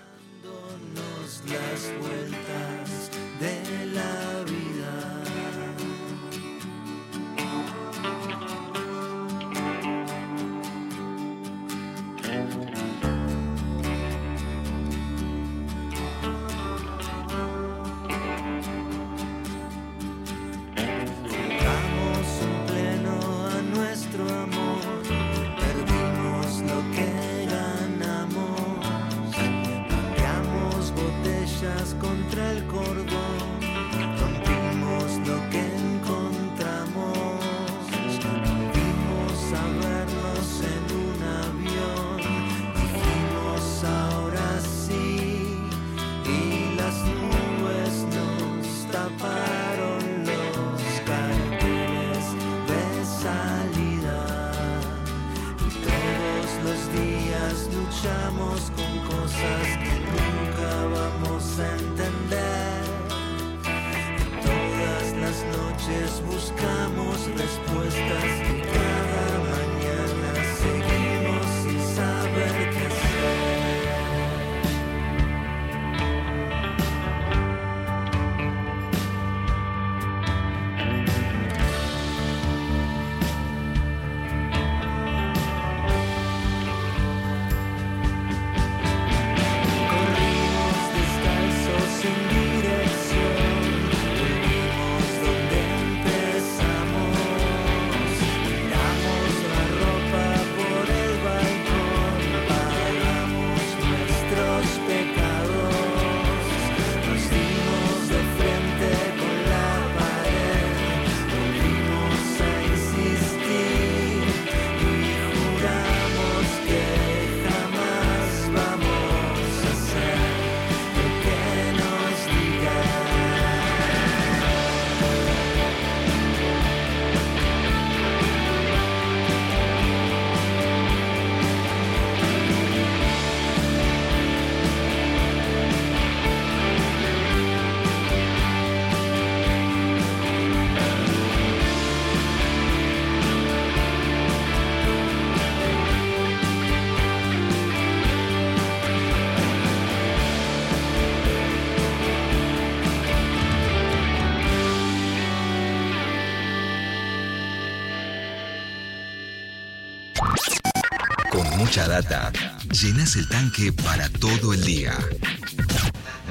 Mucha 161.68 161.86
data, 161.86 162.32
llenas 162.72 163.14
el 163.16 163.28
tanque 163.28 163.70
para 163.74 164.08
todo 164.08 164.54
el 164.54 164.64
día. 164.64 164.96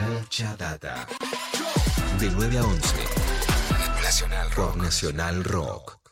Mucha 0.09 0.55
data. 0.55 1.05
De 2.19 2.31
9 2.31 2.57
a 2.57 2.63
11. 2.63 2.95
Nacional 4.01 4.51
Rock. 4.53 4.75
Nacional 4.77 5.43
Rock. 5.43 5.96